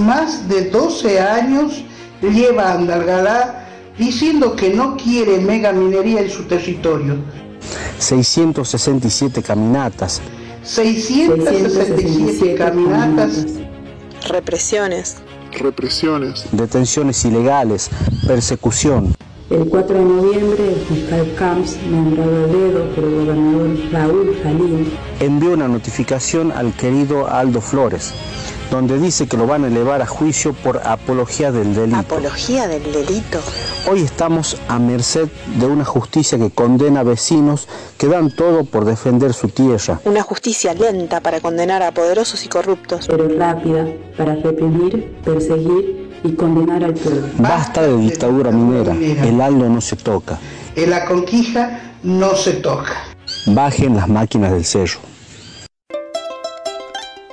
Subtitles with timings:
[0.00, 1.84] Más de 12 años
[2.22, 3.68] lleva Andalgalá
[3.98, 7.16] diciendo que no quiere mega minería en su territorio.
[7.98, 10.22] 667 caminatas.
[10.62, 13.44] 667 caminatas.
[14.26, 15.16] Represiones.
[15.52, 16.46] Represiones.
[16.52, 17.90] Detenciones ilegales.
[18.26, 19.14] Persecución.
[19.50, 24.92] El 4 de noviembre, el fiscal Camps, nombrado a dedo por el gobernador Raúl Jalín,
[25.18, 28.14] Envió una notificación al querido Aldo Flores,
[28.70, 31.98] donde dice que lo van a elevar a juicio por apología del delito.
[31.98, 33.40] Apología del delito.
[33.90, 37.66] Hoy estamos a merced de una justicia que condena a vecinos
[37.98, 40.00] que dan todo por defender su tierra.
[40.04, 43.06] Una justicia lenta para condenar a poderosos y corruptos.
[43.08, 47.26] pero rápida para reprimir, perseguir y condenar al pueblo.
[47.38, 48.94] Basta de dictadura minera.
[48.94, 50.38] El Aldo no se toca.
[50.76, 52.92] En la conquista no se toca.
[53.46, 55.00] Bajen las máquinas del cerro.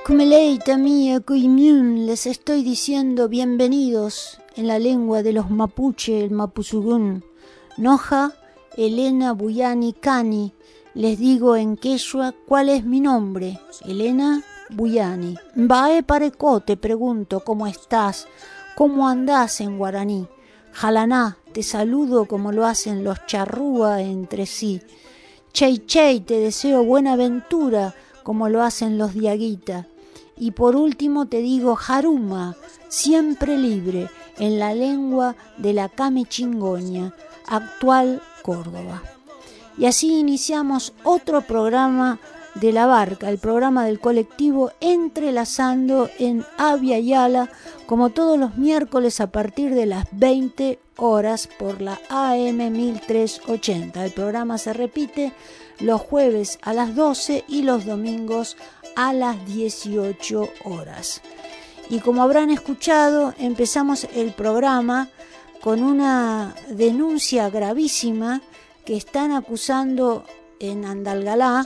[0.10, 7.26] Mía, Kuimiun, les estoy diciendo bienvenidos en la lengua de los mapuche, el mapuzugún.
[7.76, 8.32] Noja,
[8.78, 10.54] Elena Buyani Cani,
[10.94, 13.60] les digo en quechua cuál es mi nombre.
[13.86, 15.36] Elena Buyani.
[15.56, 18.30] Bae pareco, te pregunto, ¿cómo estás?
[18.78, 20.26] ¿Cómo andás en guaraní?
[20.72, 24.82] Jalaná, te saludo como lo hacen los charrúa entre sí.
[25.52, 29.88] Chey Chey, te deseo buena aventura como lo hacen los diaguita.
[30.38, 32.56] Y por último te digo Jaruma,
[32.88, 37.14] siempre libre, en la lengua de la Came Chingoña,
[37.48, 39.02] actual Córdoba.
[39.78, 42.20] Y así iniciamos otro programa
[42.56, 47.50] de la barca, el programa del colectivo Entrelazando en Avia Yala,
[47.86, 54.06] como todos los miércoles a partir de las 20 horas por la AM 1380.
[54.06, 55.34] El programa se repite
[55.80, 58.77] los jueves a las 12 y los domingos a
[59.14, 61.22] las 18 horas.
[61.90, 65.10] Y como habrán escuchado, empezamos el programa
[65.62, 68.42] con una denuncia gravísima
[68.86, 70.26] que están acusando
[70.60, 71.66] en Andalgalá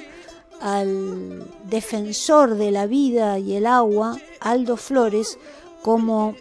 [0.59, 5.39] al defensor de la vida y el agua, Aldo Flores,
[5.81, 6.35] como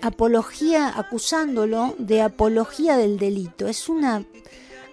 [0.00, 3.68] apología, acusándolo de apología del delito.
[3.68, 4.24] Es una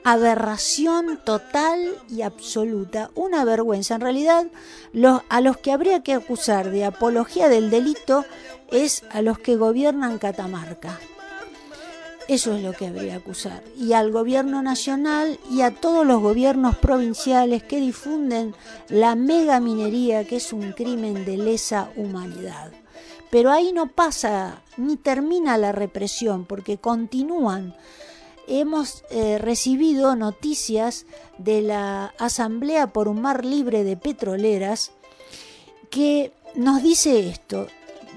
[0.04, 3.96] aberración total y absoluta, una vergüenza.
[3.96, 4.48] En realidad,
[4.94, 8.26] los, a los que habría que acusar de apología del delito
[8.72, 11.00] es a los que gobiernan Catamarca.
[12.28, 13.64] Eso es lo que habría que acusar.
[13.76, 18.54] Y al gobierno nacional y a todos los gobiernos provinciales que difunden
[18.88, 22.72] la mega minería, que es un crimen de lesa humanidad.
[23.32, 27.76] Pero ahí no pasa ni termina la represión, porque continúan
[28.50, 31.06] hemos eh, recibido noticias
[31.38, 34.92] de la Asamblea por un Mar Libre de Petroleras
[35.90, 37.68] que nos dice esto.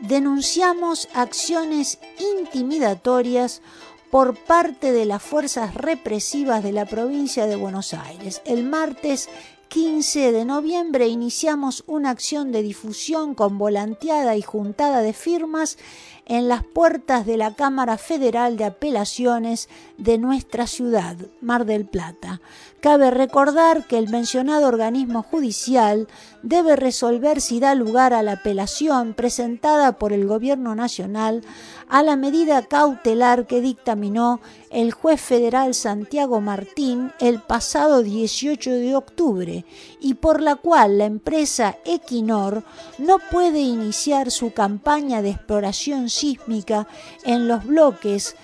[0.00, 1.98] Denunciamos acciones
[2.38, 3.62] intimidatorias
[4.10, 8.42] por parte de las fuerzas represivas de la provincia de Buenos Aires.
[8.44, 9.28] El martes
[9.72, 15.78] 15 de noviembre iniciamos una acción de difusión con volanteada y juntada de firmas
[16.26, 22.42] en las puertas de la Cámara Federal de Apelaciones de nuestra ciudad, Mar del Plata.
[22.80, 26.06] Cabe recordar que el mencionado organismo judicial
[26.42, 31.42] debe resolver si da lugar a la apelación presentada por el Gobierno Nacional
[31.88, 34.40] a la medida cautelar que dictaminó
[34.72, 39.64] el juez federal Santiago Martín el pasado 18 de octubre
[40.00, 42.64] y por la cual la empresa Equinor
[42.98, 46.88] no puede iniciar su campaña de exploración sísmica
[47.24, 48.34] en los bloques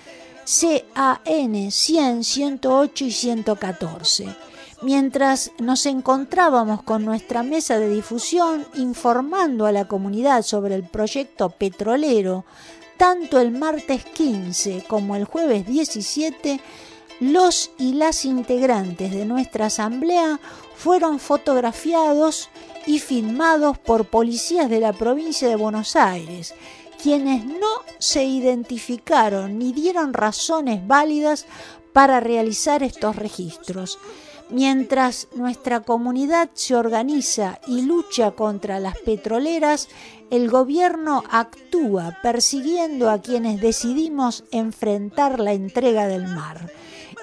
[0.93, 4.35] CAN 100, 108 y 114.
[4.81, 11.49] Mientras nos encontrábamos con nuestra mesa de difusión informando a la comunidad sobre el proyecto
[11.49, 12.45] petrolero,
[12.99, 16.59] tanto el martes 15 como el jueves 17,
[17.21, 20.37] los y las integrantes de nuestra asamblea
[20.75, 22.49] fueron fotografiados
[22.85, 26.53] y filmados por policías de la provincia de Buenos Aires,
[27.01, 27.69] quienes no
[27.99, 31.45] se identificaron ni dieron razones válidas
[31.93, 33.97] para realizar estos registros.
[34.49, 39.89] Mientras nuestra comunidad se organiza y lucha contra las petroleras,
[40.31, 46.71] el gobierno actúa persiguiendo a quienes decidimos enfrentar la entrega del mar.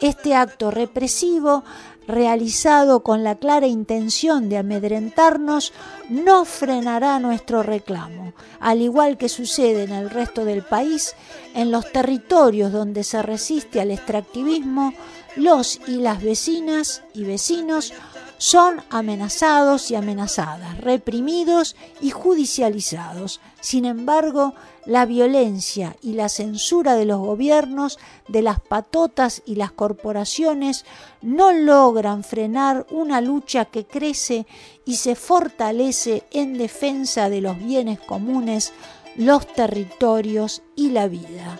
[0.01, 1.65] Este acto represivo
[2.07, 5.73] realizado con la clara intención de amedrentarnos,
[6.09, 11.15] no frenará nuestro reclamo, al igual que sucede en el resto del país,
[11.55, 14.93] en los territorios donde se resiste al extractivismo,
[15.37, 17.93] los y las vecinas y vecinos
[18.39, 23.41] son amenazados y amenazadas, reprimidos y judicializados.
[23.61, 24.55] Sin embargo,
[24.85, 27.99] la violencia y la censura de los gobiernos,
[28.29, 30.85] de las patotas y las corporaciones
[31.23, 34.47] no logran frenar una lucha que crece
[34.85, 38.73] y se fortalece en defensa de los bienes comunes,
[39.17, 41.59] los territorios y la vida.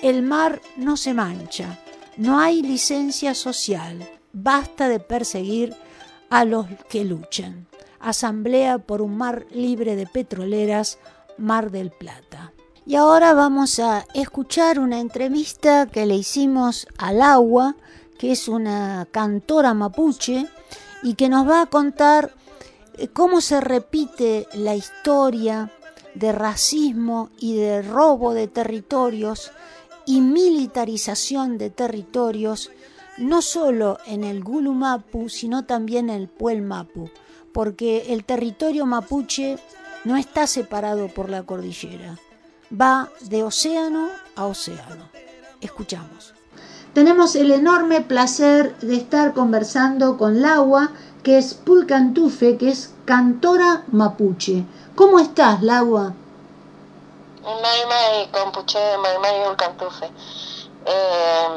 [0.00, 1.80] El mar no se mancha,
[2.16, 5.74] no hay licencia social, basta de perseguir
[6.30, 7.66] a los que luchan.
[8.00, 10.98] Asamblea por un mar libre de petroleras,
[11.38, 12.52] Mar del Plata.
[12.86, 17.74] Y ahora vamos a escuchar una entrevista que le hicimos al agua,
[18.18, 20.46] que es una cantora mapuche,
[21.02, 22.32] y que nos va a contar
[22.96, 25.70] eh, cómo se repite la historia
[26.14, 29.52] de racismo y de robo de territorios
[30.06, 32.70] y militarización de territorios,
[33.18, 37.10] no solo en el Gulu Mapu, sino también en el Puel Mapu,
[37.52, 39.58] porque el territorio mapuche
[40.04, 42.18] no está separado por la cordillera,
[42.72, 45.10] va de océano a océano.
[45.60, 46.34] Escuchamos.
[46.92, 50.92] Tenemos el enorme placer de estar conversando con Laua,
[51.22, 54.64] que es Pulcantufe, que es cantora mapuche.
[54.94, 56.14] ¿Cómo estás, Laua?
[57.46, 60.06] Maimai, compuche, Maimai Ulcantufe.
[60.88, 61.48] Eh,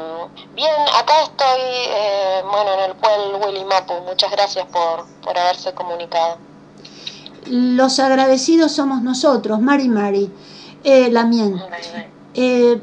[0.54, 3.94] bien, acá estoy, eh, bueno, en el pueblo Willy Mapu.
[4.06, 6.38] Muchas gracias por, por haberse comunicado.
[7.46, 10.30] Los agradecidos somos nosotros, Mari Mari,
[10.84, 11.60] eh, la mien.
[12.34, 12.80] Eh,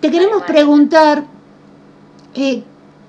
[0.00, 1.24] te queremos preguntar
[2.34, 2.64] eh,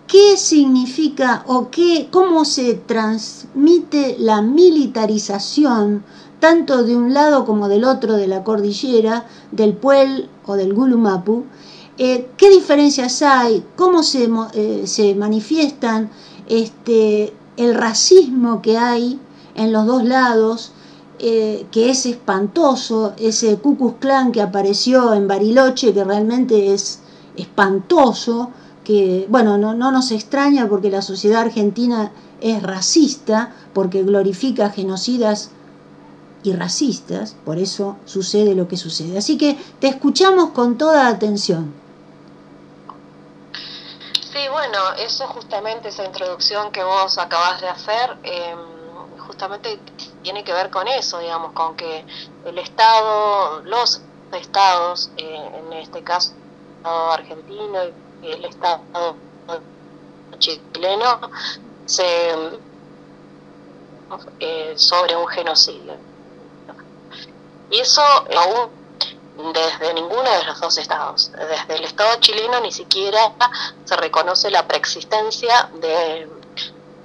[0.07, 6.03] qué significa o qué, cómo se transmite la militarización
[6.39, 11.45] tanto de un lado como del otro de la cordillera, del Puel o del Gulumapu,
[11.97, 14.29] eh, qué diferencias hay, cómo se,
[14.85, 16.09] se manifiestan
[16.47, 19.19] este, el racismo que hay
[19.55, 20.71] en los dos lados,
[21.19, 27.01] eh, que es espantoso, ese Cucus Clan que apareció en Bariloche, que realmente es
[27.35, 28.51] espantoso,
[28.85, 35.51] que, bueno, no, no nos extraña porque la sociedad argentina es racista, porque glorifica genocidas
[36.43, 39.17] y racistas, por eso sucede lo que sucede.
[39.17, 41.73] Así que te escuchamos con toda atención.
[44.31, 48.55] Sí, bueno, eso justamente, esa introducción que vos acabas de hacer, eh,
[49.17, 49.79] justamente
[50.21, 52.05] tiene que ver con eso, digamos, con que
[52.45, 54.01] el Estado, los
[54.31, 57.79] estados, eh, en este caso el Estado argentino
[58.21, 58.81] y el Estado
[60.37, 61.19] chileno,
[61.85, 62.31] se
[64.39, 66.08] eh, sobre un genocidio.
[67.69, 68.79] Y eso aún
[69.53, 73.33] desde ninguno de los dos estados, desde el Estado chileno ni siquiera
[73.85, 76.27] se reconoce la preexistencia de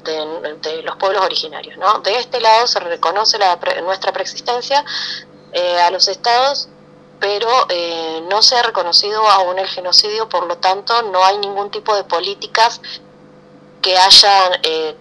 [0.04, 1.76] de, los pueblos originarios.
[1.78, 2.00] ¿no?
[2.00, 4.84] De este lado se reconoce la, nuestra preexistencia
[5.52, 6.68] eh, a los estados,
[7.20, 11.70] pero eh, no se ha reconocido aún el genocidio, por lo tanto no hay ningún
[11.70, 12.80] tipo de políticas
[13.80, 14.96] que hayan eh,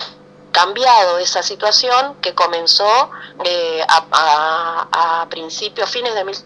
[0.54, 6.38] cambiado esa situación que comenzó a, a, principios, fines de mil,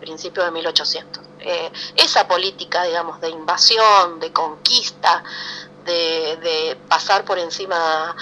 [0.00, 1.22] principios de 1800.
[1.96, 5.22] esa política, digamos, de invasión, de conquista,
[5.84, 8.14] de, pasar por encima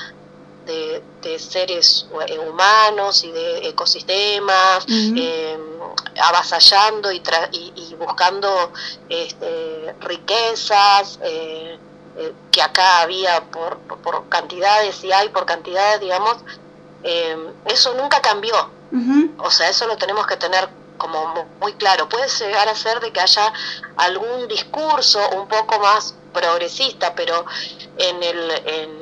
[0.67, 1.03] de,
[1.39, 5.59] seres eh, humanos y de ecosistemas, eh,
[6.21, 8.73] avasallando y, y, buscando
[9.09, 11.19] este, riquezas
[12.21, 16.37] eh, que acá había por, por, cantidades y hay por cantidades, digamos,
[17.65, 18.55] eso nunca cambió.
[19.39, 22.09] O sea, eso lo tenemos que tener como muy claro.
[22.09, 23.53] Puede llegar a ser de que haya
[23.97, 27.45] algún discurso un poco más progresista, pero
[27.97, 29.00] en, el, en,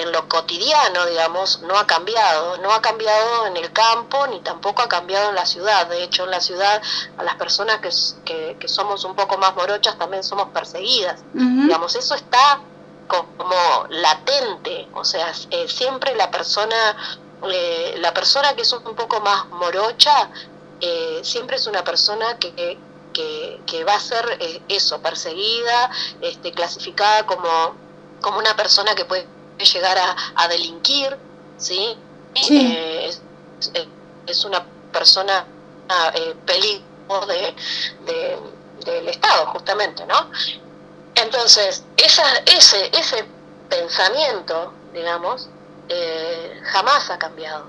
[0.00, 2.58] en, lo cotidiano, digamos, no ha cambiado.
[2.58, 5.86] No ha cambiado en el campo ni tampoco ha cambiado en la ciudad.
[5.86, 6.82] De hecho, en la ciudad
[7.16, 7.80] a las personas
[8.24, 11.22] que, que, somos un poco más morochas también somos perseguidas.
[11.32, 12.60] Digamos, eso está
[13.06, 16.96] como latente, o sea, eh, siempre la persona,
[17.48, 20.28] eh, la persona que es un poco más morocha,
[20.80, 22.78] eh, siempre es una persona que,
[23.12, 27.74] que, va a ser eh, eso, perseguida, este, clasificada como,
[28.20, 29.26] como una persona que puede
[29.64, 29.96] llegar
[30.34, 31.16] a, delinquir,
[31.56, 31.96] ¿sí?
[32.34, 32.76] sí.
[34.26, 35.46] es, una persona
[36.44, 37.54] peligro de,
[38.84, 40.30] del Estado, justamente, ¿no?
[41.14, 43.24] Entonces, esa, ese, ese
[43.68, 45.48] pensamiento, digamos,
[45.88, 47.66] eh, jamás ha cambiado.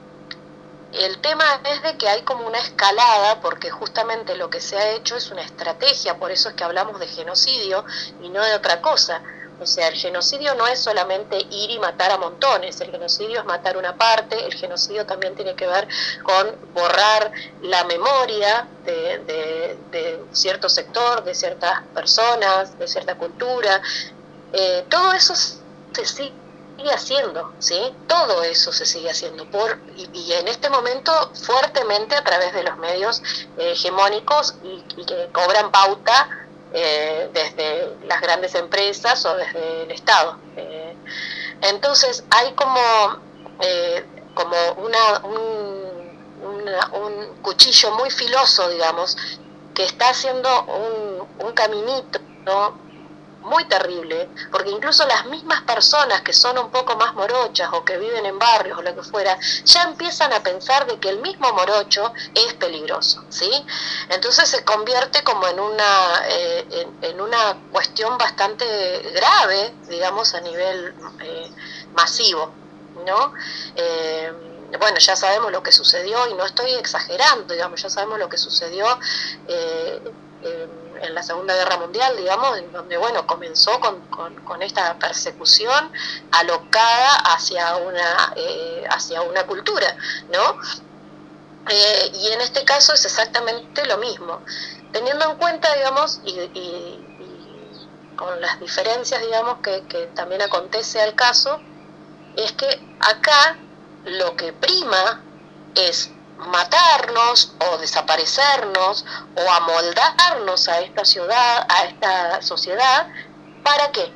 [0.93, 4.91] El tema es de que hay como una escalada, porque justamente lo que se ha
[4.91, 7.85] hecho es una estrategia, por eso es que hablamos de genocidio
[8.21, 9.21] y no de otra cosa.
[9.59, 13.45] O sea, el genocidio no es solamente ir y matar a montones, el genocidio es
[13.45, 15.87] matar una parte, el genocidio también tiene que ver
[16.23, 23.81] con borrar la memoria de, cierto sector, de ciertas personas, de cierta cultura.
[24.53, 26.33] Eh, todo eso se sigue
[26.93, 27.95] haciendo, ¿sí?
[28.07, 32.77] Todo eso se sigue haciendo por y, en este momento fuertemente a través de los
[32.77, 33.21] medios
[33.57, 40.37] eh, hegemónicos y, que cobran pauta eh, desde las grandes empresas o desde el Estado.
[40.55, 40.95] Eh,
[41.61, 42.79] entonces hay como,
[44.33, 45.87] como una, un,
[46.93, 49.17] un, cuchillo muy filoso, digamos,
[49.73, 52.86] que está haciendo un, un caminito ¿no?
[53.47, 57.97] Muy terrible, porque incluso las mismas personas que son un poco más morochas o que
[57.97, 61.51] viven en barrios o lo que fuera, ya empiezan a pensar de que el mismo
[61.53, 63.49] morocho es peligroso, ¿sí?
[64.09, 68.65] Entonces se convierte como en una, eh, en, una cuestión bastante
[69.15, 71.51] grave, digamos, a nivel eh,
[71.93, 72.51] masivo,
[73.05, 73.33] ¿no?
[73.75, 74.31] Eh,
[74.79, 78.37] bueno, ya sabemos lo que sucedió y no estoy exagerando, digamos, ya sabemos lo que
[78.37, 78.85] sucedió
[81.01, 84.01] en la Segunda Guerra Mundial, digamos, en donde, bueno, comenzó con,
[84.43, 85.91] con, esta persecución
[86.31, 89.95] alocada hacia una, eh, hacia una cultura,
[90.31, 90.59] ¿no?
[91.69, 94.41] Eh, y en este caso es exactamente lo mismo.
[94.91, 97.03] Teniendo en cuenta, digamos, y,
[98.15, 101.59] con las diferencias, digamos, que, que también acontece al caso,
[102.35, 103.57] es que acá
[104.05, 105.21] lo que prima
[105.75, 113.07] es matarnos o desaparecernos o amoldarnos a esta ciudad, a esta sociedad,
[113.63, 114.11] ¿para qué?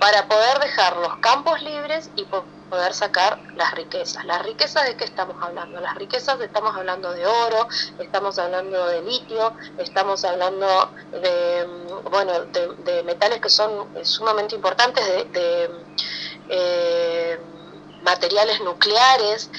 [0.00, 4.24] Para poder dejar los campos libres y poder sacar las riquezas.
[4.24, 5.80] ¿Las riquezas de qué estamos hablando?
[5.80, 7.68] Las riquezas estamos hablando de oro,
[7.98, 15.06] estamos hablando de litio, estamos hablando de, mm, bueno, de, metales que son sumamente importantes,
[15.32, 15.70] de,
[16.48, 17.40] eh,
[18.02, 19.50] materiales nucleares.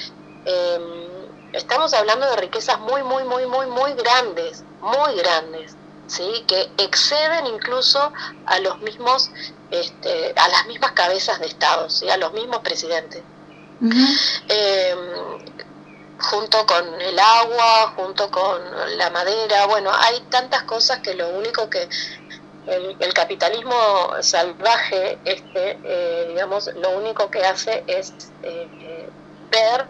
[0.44, 1.08] Eh,
[1.52, 5.76] estamos hablando de riquezas muy, muy, muy, muy, muy grandes, muy grandes,
[6.06, 6.44] ¿sí?
[6.46, 8.12] que exceden incluso
[8.46, 9.30] a los mismos,
[9.70, 12.08] este, a las mismas cabezas de Estado, ¿sí?
[12.08, 13.22] a los mismos presidentes.
[13.80, 14.98] Em,
[16.18, 18.60] junto con el agua, junto con
[18.98, 21.88] la madera, bueno, hay tantas cosas que lo único que
[22.66, 23.76] el, capitalismo
[24.20, 28.12] salvaje, este, eh, digamos, lo único que hace es
[28.42, 29.10] eh, eh,
[29.50, 29.86] ver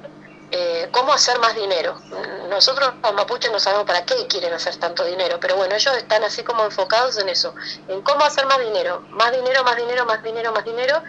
[0.50, 2.00] eh, cómo hacer más dinero.
[2.48, 6.24] Nosotros los mapuches no sabemos para qué quieren hacer tanto dinero, pero bueno, ellos están
[6.24, 7.54] así como enfocados en eso,
[7.88, 11.02] en cómo hacer más dinero, más dinero, más dinero, más dinero, más dinero,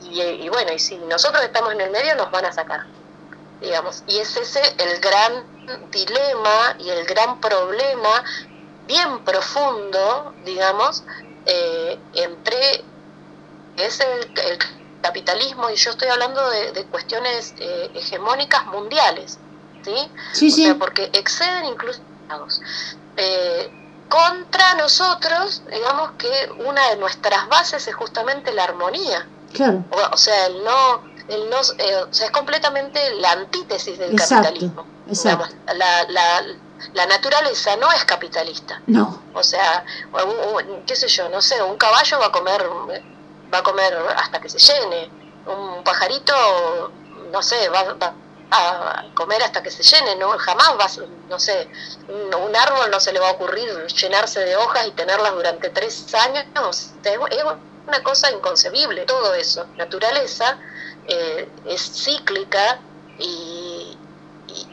[0.00, 2.86] y, bueno, y si nosotros estamos en el medio nos van a sacar,
[3.60, 4.04] digamos.
[4.06, 8.22] Y es ese el gran dilema y el gran problema
[8.86, 11.02] bien profundo, digamos,
[11.46, 12.84] eh, entre
[13.76, 14.32] es el
[15.04, 19.38] capitalismo, y yo estoy hablando de, cuestiones eh, hegemónicas mundiales,
[19.84, 20.10] ¿sí?
[20.32, 22.00] Sí, o Sea, porque exceden incluso
[23.18, 23.70] eh,
[24.08, 26.32] contra nosotros, digamos que
[26.66, 29.28] una de nuestras bases es justamente la armonía.
[29.52, 29.84] Claro.
[30.10, 34.86] O, sea, el no, el no eh, o sea, es completamente la antítesis del capitalismo.
[35.06, 35.46] Exacto.
[35.74, 36.42] la, la,
[36.94, 38.80] la naturaleza no es capitalista.
[38.86, 39.22] No.
[39.34, 39.84] O sea,
[40.86, 42.62] qué sé yo, no sé, un caballo va a comer
[43.54, 45.10] va a comer hasta que se llene.
[45.46, 46.92] Un pajarito,
[47.30, 47.96] no sé, va,
[48.50, 51.68] a comer hasta que se llene, no jamás va, no sé,
[52.08, 56.14] un, árbol no se le va a ocurrir llenarse de hojas y tenerlas durante tres
[56.14, 56.44] años,
[57.02, 57.44] es
[57.86, 59.66] una cosa inconcebible todo eso.
[59.76, 60.58] Naturaleza
[61.06, 62.78] eh, es cíclica
[63.18, 63.63] y,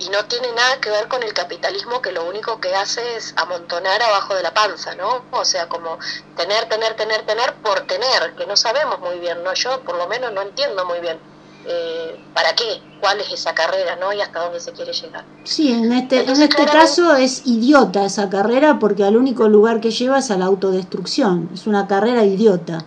[0.01, 3.33] y, no tiene nada que ver con el capitalismo que lo único que hace es
[3.37, 5.23] amontonar abajo de la panza, ¿no?
[5.31, 5.97] O sea, como
[6.35, 9.53] tener, tener, tener, tener por tener, que no sabemos muy bien, ¿no?
[9.53, 11.19] Yo por lo menos no entiendo muy bien
[11.65, 14.11] eh, para qué, cuál es esa carrera, ¿no?
[14.13, 15.23] Y hasta dónde se quiere llegar.
[15.43, 19.91] Sí, en este, en este caso es idiota esa carrera porque al único lugar que
[19.91, 22.85] lleva es a la autodestrucción, es una carrera idiota.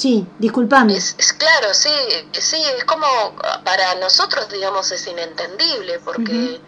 [0.00, 0.96] Sí, disculpame.
[0.96, 1.90] Es, claro, sí,
[2.32, 3.06] sí, es como
[3.66, 6.58] para nosotros, digamos, es inentendible porque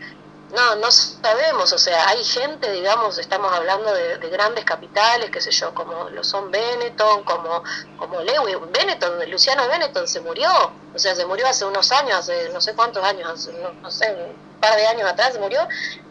[0.53, 5.51] no, no sabemos, o sea, hay gente, digamos, estamos hablando de, grandes capitales, qué sé
[5.51, 7.63] yo, como lo son Benetton, como,
[7.97, 10.51] como Lewis, Benetton, Luciano Benetton se murió,
[10.95, 13.49] o sea, se murió hace unos años, hace no sé cuántos años,
[13.83, 15.67] no, sé, un par de años atrás se murió,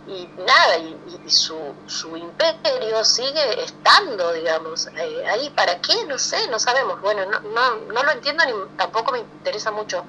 [0.08, 6.04] y nada, y, su, su imperio sigue estando, digamos, eh, ahí, ¿para qué?
[6.08, 10.04] No sé, no sabemos, bueno, no, no, no lo entiendo ni tampoco me interesa mucho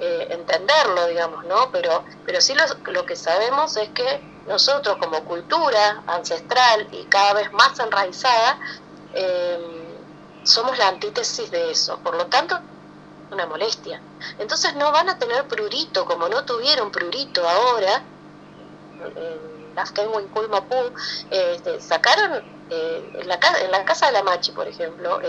[0.00, 1.70] eh, entenderlo, digamos, ¿no?
[1.70, 7.52] Pero, pero sí lo, que sabemos es que nosotros como cultura ancestral y cada vez
[7.52, 8.58] más enraizada,
[9.12, 9.58] eh,
[10.42, 11.98] somos la antítesis de eso.
[11.98, 12.58] Por lo tanto,
[13.30, 14.00] una molestia.
[14.38, 18.02] Entonces no van a tener prurito, como no tuvieron prurito ahora,
[19.96, 20.92] en Kulmapú,
[21.30, 25.20] este, sacaron eh, en, la, en la casa de la Machi, por ejemplo,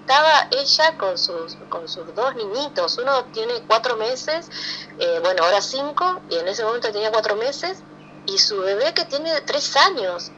[0.00, 2.98] estaba ella con sus, con sus dos niñitos.
[2.98, 4.48] Uno tiene cuatro meses,
[4.98, 7.82] eh, bueno, ahora cinco, y en ese momento tenía cuatro meses,
[8.26, 10.32] y su bebé que tiene tres años.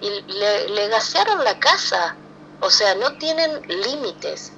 [0.00, 2.16] Y le, le gasearon la casa.
[2.60, 4.52] O sea, no tienen límites.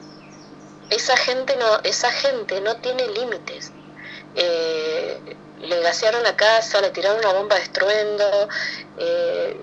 [0.90, 3.72] Esa gente no, esa gente no tiene límites.
[4.34, 8.48] Eh, le gasearon la casa, le tiraron una bomba de estruendo.
[8.98, 9.60] Eh,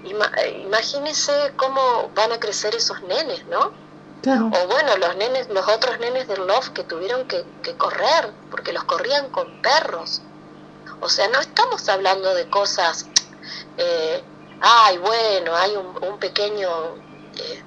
[1.55, 3.84] cómo van a crecer esos nenes, ¿no?
[4.27, 7.45] O bueno, los nenes, los otros nenes del Love que tuvieron que,
[7.77, 10.21] correr, porque los corrían con perros.
[10.99, 13.05] O sea, no estamos hablando de cosas,
[13.77, 14.23] eh,
[14.61, 16.69] ay, bueno, hay un, pequeño
[17.37, 17.63] eh,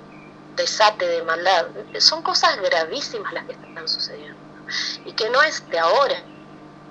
[0.56, 1.66] desate de maldad.
[2.00, 4.38] Son cosas gravísimas las que están sucediendo.
[5.04, 6.20] Y que no es de ahora,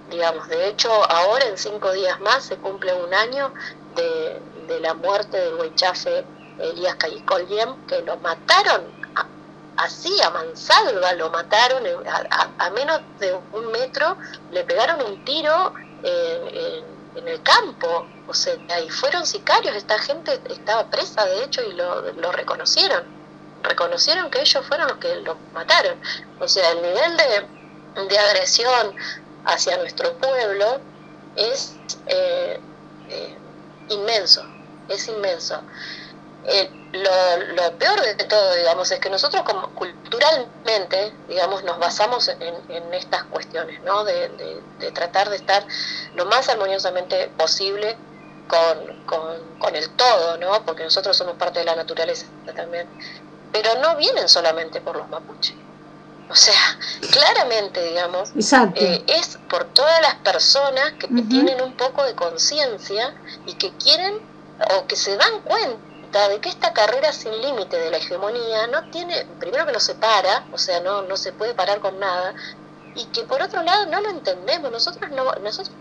[0.10, 0.48] digamos.
[0.48, 3.54] De hecho, ahora en cinco días más se cumple un año
[3.98, 6.26] de, de la muerte del huichafe
[6.58, 8.97] Elías Callicoliem, que lo mataron
[9.78, 11.84] así a mansalva lo mataron,
[12.60, 14.18] a, menos de un metro
[14.52, 20.88] le pegaron un tiro en, el campo, o sea, ahí fueron sicarios, esta gente estaba
[20.90, 23.04] presa de hecho y lo, lo reconocieron,
[23.64, 26.00] reconocieron que ellos fueron los que lo mataron,
[26.40, 28.96] o sea, el nivel de, de agresión
[29.46, 30.80] hacia nuestro pueblo
[31.36, 32.60] es eh,
[33.10, 33.38] eh,
[33.90, 34.46] inmenso,
[34.90, 35.62] es inmenso.
[36.46, 42.94] Eh, lo, peor de todo, digamos, es que nosotros como culturalmente, digamos, nos basamos en,
[42.94, 44.04] estas cuestiones, ¿no?
[44.04, 44.62] De,
[44.94, 45.66] tratar de estar
[46.16, 47.98] lo más armoniosamente posible
[48.48, 49.06] con,
[49.60, 50.64] con, el todo, ¿no?
[50.66, 52.88] Porque nosotros somos parte de la naturaleza también.
[53.52, 55.56] Pero no vienen solamente por los mapuches.
[56.30, 56.80] O sea,
[57.12, 58.30] claramente, digamos,
[58.76, 63.14] eh, es por todas las personas que tienen un poco de conciencia
[63.46, 64.20] y que quieren
[64.76, 65.97] o que se dan cuenta
[66.30, 69.96] de que esta carrera sin límite de la hegemonía no tiene, primero que no se
[69.96, 72.34] para, o sea, no, no se puede parar con nada,
[72.96, 75.76] y que por otro lado no lo entendemos, nosotros no, nosotros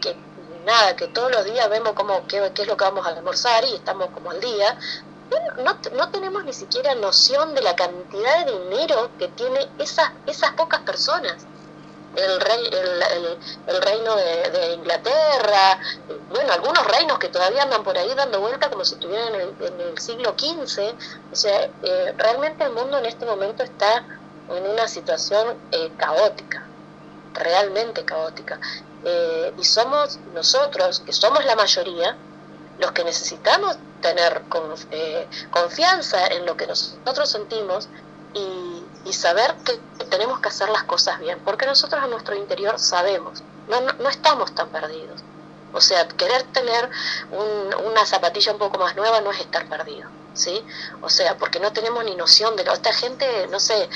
[0.00, 0.16] que
[0.64, 3.64] nada, que todos los días vemos como qué, qué es lo que vamos a almorzar
[3.64, 4.78] y estamos como al día,
[5.58, 10.52] no, no, tenemos ni siquiera noción de la cantidad de dinero que tiene esas, esas
[10.52, 11.46] pocas personas
[12.18, 15.78] el, rey, el, el, reino de, Inglaterra,
[16.30, 19.98] bueno, algunos reinos que todavía andan por ahí dando vuelta como si estuvieran en el,
[19.98, 20.94] siglo XV.
[21.32, 24.04] O sea, eh, realmente el mundo en este momento está
[24.50, 26.66] en una situación eh, caótica,
[27.34, 28.60] realmente caótica.
[29.04, 32.16] Eh, y somos nosotros, que somos la mayoría,
[32.78, 34.42] los que necesitamos tener
[35.50, 37.88] confianza en lo que nosotros sentimos
[38.34, 38.77] y,
[39.12, 43.80] saber que tenemos que hacer las cosas bien, porque nosotros en nuestro interior sabemos, no,
[43.80, 45.22] no, estamos tan perdidos.
[45.72, 46.88] O sea, querer tener
[47.84, 50.64] una zapatilla un poco más nueva no es estar perdido, ¿sí?
[51.02, 52.72] O sea, porque no tenemos ni noción de lo...
[52.72, 53.88] Esta gente, no sé,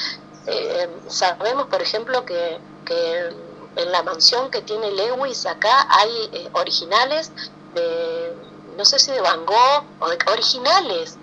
[0.47, 3.35] eh, sabemos, por ejemplo, que, que,
[3.77, 7.33] en la mansión que tiene Lewis acá hay eh, originales
[7.75, 8.35] de,
[8.77, 11.17] no sé si de Van Gogh, o de originales.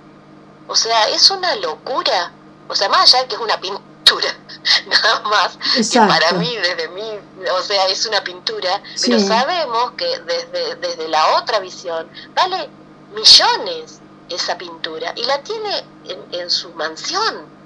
[0.67, 2.31] O sea, es una locura
[2.69, 4.29] o sea, más allá que es una pintura,
[4.87, 5.57] nada más,
[5.91, 7.19] que para mí, desde mí,
[7.51, 12.69] o sea, es una pintura, pero sabemos que desde, desde la otra visión vale
[13.13, 15.83] millones esa pintura y la tiene
[16.31, 17.59] en, su mansión.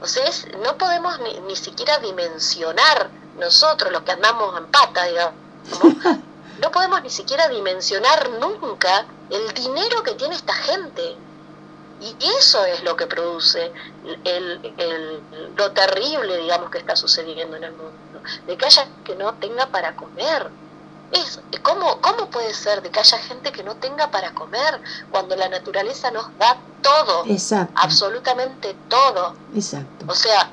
[0.00, 0.24] O sea,
[0.62, 5.34] no podemos ni, ni siquiera dimensionar nosotros, los que andamos en pata, digamos,
[6.60, 11.16] no podemos ni siquiera dimensionar nunca el dinero que tiene esta gente.
[12.00, 13.72] Y eso es lo que produce
[14.24, 15.20] el, el,
[15.56, 17.92] lo terrible, digamos, que está sucediendo en el mundo.
[18.46, 20.50] De que haya que no tenga para comer.
[21.12, 25.36] Es, ¿cómo, ¿Cómo puede ser de que haya gente que no tenga para comer cuando
[25.36, 27.24] la naturaleza nos da todo?
[27.26, 27.74] Exacto.
[27.76, 29.34] Absolutamente todo.
[29.54, 30.06] Exacto.
[30.08, 30.48] O sea,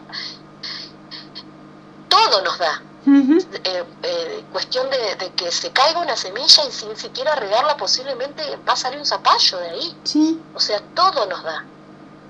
[2.09, 2.81] todo nos da.
[3.07, 8.43] Eh, eh, cuestión de, de, que se caiga una semilla y sin siquiera regarla posiblemente
[8.67, 9.97] va a salir un zapallo de ahí.
[10.03, 10.41] Sí.
[10.53, 11.63] O sea, todo nos da.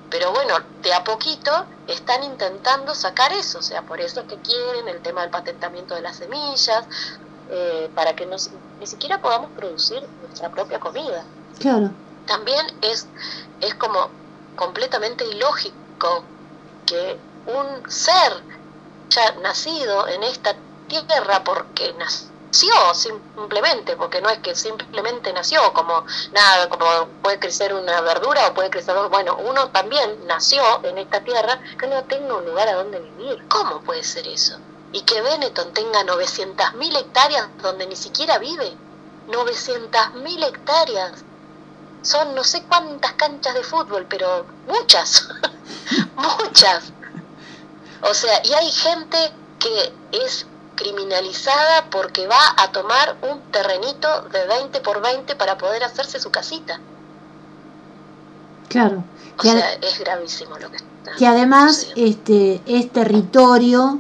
[0.10, 1.52] Pero bueno, de a poquito
[1.88, 5.96] están intentando sacar eso, o sea, por eso es que quieren el tema del patentamiento
[5.96, 6.86] de las semillas,
[7.50, 11.24] eh, para que nos, ni siquiera podamos producir nuestra propia comida.
[11.60, 11.92] Claro.
[12.26, 13.08] También es,
[13.62, 14.10] es como
[14.56, 16.24] completamente ilógico
[16.86, 18.44] que un ser
[19.10, 20.56] ya nacido en esta
[20.88, 27.74] tierra porque nació simplemente, porque no es que simplemente nació como nada, como puede crecer
[27.74, 32.36] una verdura o puede crecer, bueno, uno también nació en esta tierra que no tenga
[32.36, 33.48] un lugar a donde vivir.
[33.48, 34.58] ¿Cómo puede ser eso?
[34.92, 38.76] Y que Benetton tenga 900.000 hectáreas donde ni siquiera vive.
[39.28, 41.24] 900.000 hectáreas.
[42.02, 45.28] Son no sé cuántas canchas de fútbol, pero muchas,
[46.16, 46.94] muchas.
[48.02, 50.46] O sea, y hay gente que es
[50.78, 56.32] criminalizada porque va a tomar un terrenito de 20 por 20 para poder hacerse su
[56.32, 56.80] casita.
[58.70, 59.04] Claro.
[59.38, 61.16] O sea, es gravísimo lo que está.
[61.18, 64.00] Que además este es territorio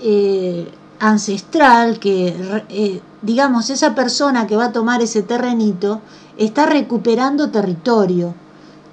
[0.00, 6.00] eh, ancestral que eh, digamos esa persona que va a tomar ese terrenito
[6.38, 8.34] está recuperando territorio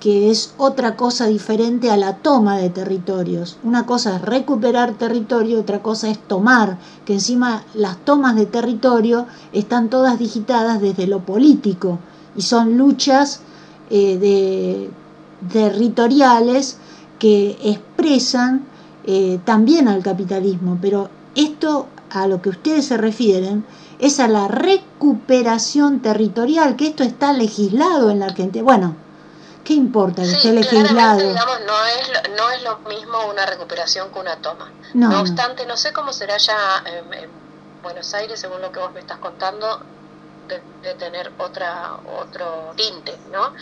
[0.03, 3.55] que es otra cosa diferente a la toma de territorios.
[3.63, 9.27] Una cosa es recuperar territorio, otra cosa es tomar, que encima las tomas de territorio
[9.53, 11.99] están todas digitadas desde lo político
[12.35, 13.43] y son luchas
[13.89, 14.89] eh, de,
[15.49, 16.79] territoriales
[17.17, 18.65] que expresan
[19.05, 23.63] eh, también al capitalismo, pero esto a lo que ustedes se refieren
[23.99, 28.65] es a la recuperación territorial, que esto está legislado en la Argentina.
[28.65, 28.95] Bueno,
[29.63, 31.19] ¿Qué importa que sí, esté legislado?
[31.19, 34.69] Digamos, no, es, no es lo mismo una recuperación que una toma.
[34.93, 37.43] No, obstante, no sé cómo será ya en,
[37.81, 39.81] Buenos Aires, según lo que vos me estás contando,
[40.47, 43.53] de, tener otra otro tinte, ¿no?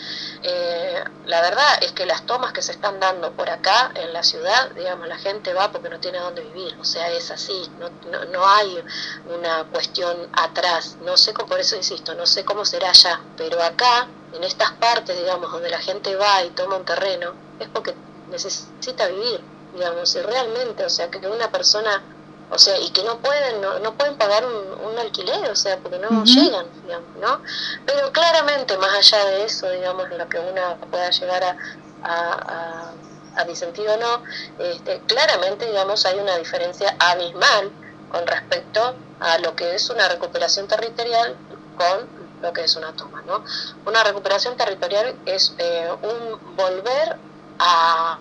[0.42, 4.22] Eh, la verdad es que las tomas que se están dando por acá en la
[4.22, 7.90] ciudad, digamos, la gente va porque no tiene dónde vivir, o sea, es así, no,
[8.10, 8.78] no, no hay
[9.26, 14.08] una cuestión atrás, no sé, por eso insisto, no sé cómo será allá, pero acá
[14.34, 17.94] en estas partes, digamos, donde la gente va y toma un terreno, es porque
[18.30, 19.40] necesita vivir,
[19.74, 22.02] digamos, y realmente, o sea, que una persona,
[22.50, 25.98] o sea, y que no pueden, no, no pueden pagar un, alquiler, o sea, porque
[25.98, 27.40] no llegan, digamos, ¿no?
[27.86, 31.56] Pero claramente, más allá de eso, digamos, lo que una pueda llegar a,
[32.04, 32.92] a,
[33.36, 34.22] a, disentir o no,
[34.58, 37.72] este, claramente, digamos, hay una diferencia abismal
[38.10, 41.34] con respecto a lo que es una recuperación territorial
[41.76, 43.22] con lo que es una toma.
[43.22, 43.44] ¿no?
[43.86, 47.16] Una recuperación territorial es eh, un volver
[47.58, 48.18] a,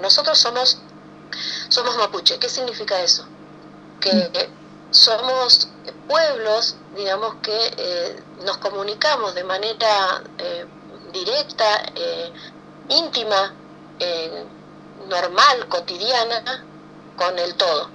[0.00, 0.78] Nosotros somos,
[1.68, 2.38] somos mapuche.
[2.38, 3.26] ¿Qué significa eso?
[4.00, 4.92] Que mm.
[4.92, 5.68] somos
[6.08, 10.66] pueblos, digamos, que eh, nos comunicamos de manera eh,
[11.12, 11.92] directa,
[12.88, 13.54] íntima,
[15.08, 16.64] normal, cotidiana,
[17.16, 17.90] con el todo.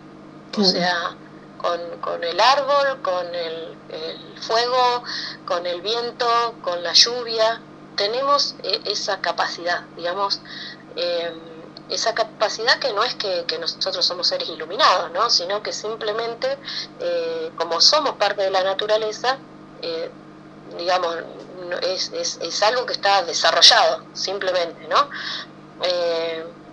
[0.58, 1.16] O sea,
[1.62, 3.78] con, con el árbol, con el,
[4.42, 5.04] fuego,
[5.46, 7.62] con el viento, con la lluvia.
[7.96, 10.42] Tenemos eh, esa capacidad, digamos,
[10.96, 11.40] em,
[11.90, 15.30] esa capacidad que no es que, nosotros somos seres iluminados, ¿no?
[15.30, 16.58] sino que simplemente,
[17.00, 19.38] eh, como somos parte de la naturaleza,
[19.82, 20.10] eh,
[20.78, 21.18] digamos,
[21.82, 25.10] es, es, es, algo que está desarrollado, simplemente, ¿no?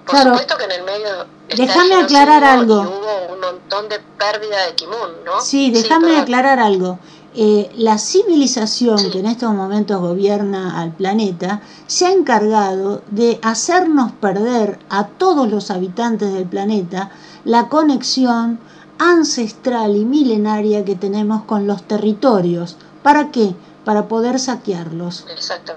[0.06, 2.80] Por supuesto que en el medio déjame aclarar algo.
[2.82, 5.40] hubo un montón de pérdida de kimun, ¿no?
[5.40, 6.98] Sí, déjame aclarar algo.
[7.34, 14.12] Eh, la civilización que en estos momentos gobierna al planeta se ha encargado de hacernos
[14.12, 17.10] perder a todos los habitantes del planeta
[17.44, 18.58] la conexión
[18.98, 22.76] ancestral y milenaria que tenemos con los territorios.
[23.02, 23.54] ¿Para qué?
[23.84, 25.24] Para poder saquearlos.
[25.30, 25.74] Exacto.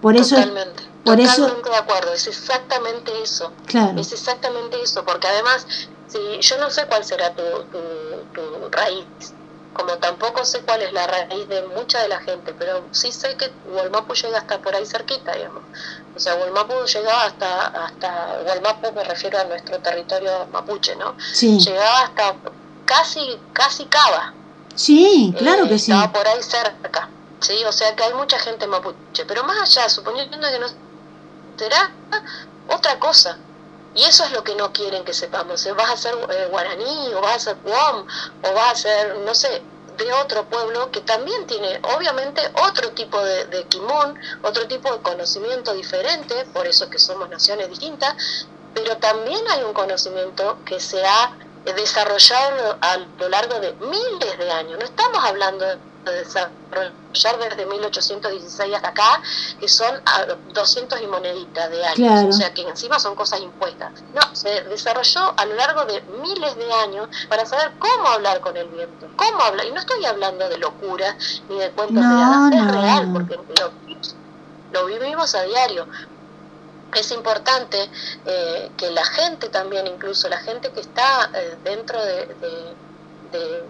[0.00, 0.36] Por eso
[1.06, 1.36] Totalmente.
[1.36, 3.52] Totalmente de acuerdo, es exactamente eso.
[3.96, 5.64] Es exactamente eso, porque además,
[6.08, 7.42] si yo no sé cuál será tu,
[8.34, 9.06] tu, raíz,
[9.72, 13.36] como tampoco sé cuál es la raíz de mucha de la gente, pero sí sé
[13.36, 15.62] que Hualmapu llega hasta por ahí cerquita, digamos.
[16.16, 21.14] O sea, Hualmapu llegaba hasta, hasta Hualmapu me refiero a nuestro territorio mapuche, ¿no?
[21.32, 21.60] Sí.
[21.60, 22.36] Llegaba hasta
[22.84, 24.34] casi, casi Cava.
[24.74, 25.92] Sí, claro que sí.
[25.92, 27.10] Estaba por ahí cerca.
[27.40, 30.85] Sí, o sea que hay mucha gente mapuche, pero más allá, suponiendo que no
[31.56, 31.90] será
[32.68, 33.38] otra cosa.
[33.94, 35.64] Y eso es lo que no quieren que sepamos.
[35.64, 35.72] ¿eh?
[35.72, 38.06] Vas a ser eh, guaraní, o vas a ser guam,
[38.42, 39.62] o vas a ser, no sé,
[39.96, 43.66] de otro pueblo que también tiene, obviamente, otro tipo de, de
[44.42, 49.72] otro tipo de conocimiento diferente, por eso que somos naciones distintas, pero también hay un
[49.72, 51.32] conocimiento que se ha
[51.64, 54.78] desarrollado a lo largo de miles de años.
[54.78, 55.78] No estamos hablando de
[56.10, 59.22] desarrollar desde 1816 hasta acá,
[59.60, 60.00] que son
[60.52, 63.92] 200 y moneditas de años, o sea que encima son cosas impuestas.
[64.14, 68.56] No, se desarrolló a lo largo de miles de años para saber cómo hablar con
[68.56, 71.16] el viento, cómo hablar, y no estoy hablando de locura
[71.48, 73.38] ni de cuentos de hadas, es real, porque
[74.72, 75.86] lo, vivimos a diario.
[76.94, 77.90] Es importante
[78.24, 82.26] eh, que la gente también, incluso la gente que está eh, dentro de,
[83.32, 83.64] de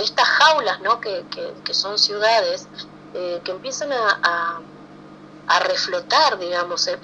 [0.00, 1.00] estas jaulas ¿no?
[1.00, 1.24] que,
[1.64, 2.68] que, son ciudades,
[3.14, 4.60] eh, que empiezan a,
[5.46, 6.86] a, reflotar, digamos.
[6.86, 6.98] Eh,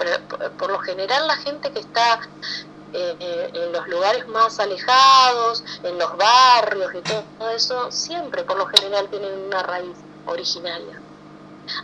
[0.58, 2.20] por, lo general la gente que está
[2.92, 8.66] eh, en los lugares más alejados, en los barrios y todo eso, siempre por lo
[8.66, 11.00] general tienen una raíz originaria.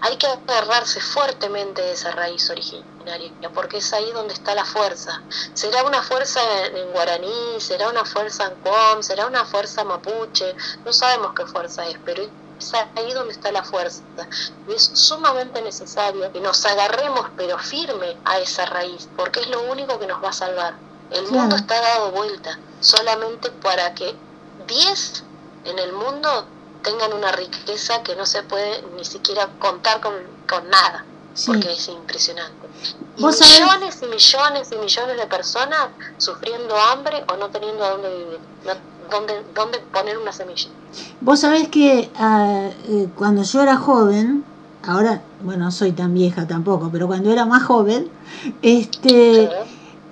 [0.03, 5.23] Hay que agarrarse fuertemente de esa raíz originaria, porque es ahí donde está la fuerza.
[5.55, 10.93] Será una fuerza en, guaraní, será una fuerza en com, será una fuerza mapuche, no
[10.93, 12.23] sabemos qué fuerza es, pero
[12.59, 14.03] es ahí donde está la fuerza.
[14.69, 19.63] Y es sumamente necesario que nos agarremos, pero firme, a esa raíz, porque es lo
[19.63, 20.75] único que nos va a salvar.
[21.11, 24.15] El mundo está dado vuelta, solamente para que
[24.67, 25.25] 10
[25.65, 26.47] en el mundo
[26.83, 30.15] tengan una riqueza que no se puede ni siquiera contar con,
[30.69, 31.05] nada,
[31.47, 32.69] porque es impresionante.
[33.17, 35.89] Y millones y millones y millones de personas
[36.19, 38.39] sufriendo hambre o no teniendo a dónde vivir,
[39.11, 40.69] dónde, dónde poner una semilla.
[41.21, 44.45] Vos sabés que ah, eh, cuando yo era joven,
[44.85, 48.11] ahora, bueno, no soy tan vieja tampoco, pero cuando era más joven,
[48.63, 49.51] este...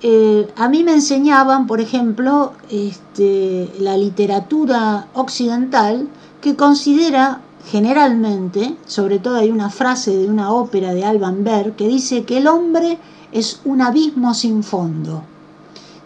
[0.01, 6.09] Eh, a mí me enseñaban, por ejemplo, este, la literatura occidental
[6.41, 11.89] que considera generalmente, sobre todo hay una frase de una ópera de Alban Berg que
[11.89, 12.99] dice que el hombre
[13.33, 15.23] es un abismo sin fondo.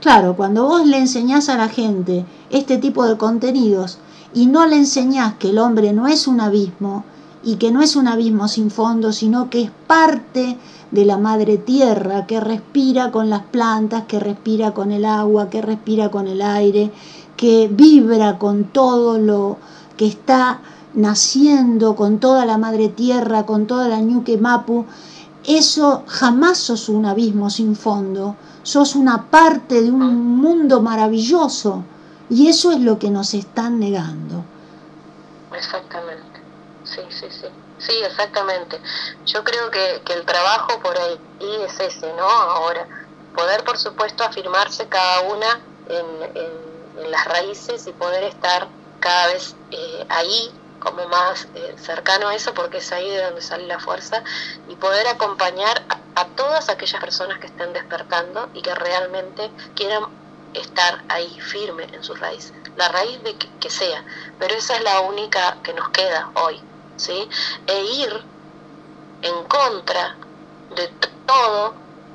[0.01, 3.99] Claro, cuando vos le enseñás a la gente este tipo de contenidos
[4.35, 7.05] y no le enseñás que el hombre no es un abismo
[7.45, 10.59] y que no es un abismo sin fondo, sino que es parte
[10.91, 15.63] de la madre tierra que respira con las plantas, que respira con el agua, que
[15.63, 16.91] respira con el aire,
[17.37, 19.59] que vibra con todo lo,
[19.97, 20.61] que está
[20.95, 24.87] naciendo con toda la madre tierra, con toda la ñuque mapu,
[25.45, 31.83] eso jamás sos un abismo sin fondo, sos una parte de un mundo maravilloso
[32.31, 34.45] y eso es lo que nos están negando.
[35.55, 36.41] Exactamente,
[36.85, 37.47] sí, sí, sí,
[37.79, 38.81] sí, exactamente.
[39.27, 41.19] Yo creo que, el trabajo por ahí
[41.67, 42.29] es ese, ¿no?
[42.29, 42.87] Ahora,
[43.35, 48.69] poder por supuesto afirmarse cada una en las raíces y poder estar
[49.03, 53.43] cada vez eh, ahí como más eh, cercano a eso porque es ahí de donde
[53.43, 54.23] sale la fuerza
[54.69, 55.83] y poder acompañar
[56.15, 60.05] a, todas aquellas personas que estén despertando y que realmente quieran
[60.55, 64.05] estar ahí firme en sus raíces, la raíz de que, sea,
[64.39, 66.61] pero esa es la única que nos queda hoy,
[66.97, 67.29] ¿sí?
[67.67, 68.23] E ir
[69.23, 70.17] en contra
[70.77, 70.89] de
[71.27, 71.75] todo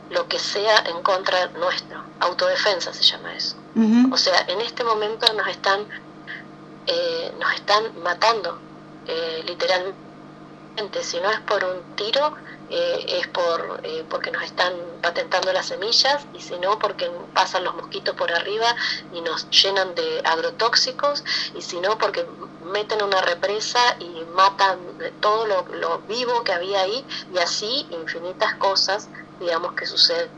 [0.09, 3.55] lo que sea en contra nuestro, autodefensa se llama eso.
[4.11, 5.85] O sea, en este momento nos están
[6.87, 8.57] eh, nos están matando,
[9.07, 9.97] eh, literalmente.
[11.01, 12.35] Si no es por un tiro,
[12.69, 17.75] eh, es por porque nos están patentando las semillas y si no porque pasan los
[17.75, 18.75] mosquitos por arriba
[19.11, 21.23] y nos llenan de agrotóxicos
[21.55, 22.25] y si no porque
[22.65, 24.77] meten una represa y matan
[25.19, 30.29] todo lo, vivo que había ahí y así infinitas cosas digamos que suceden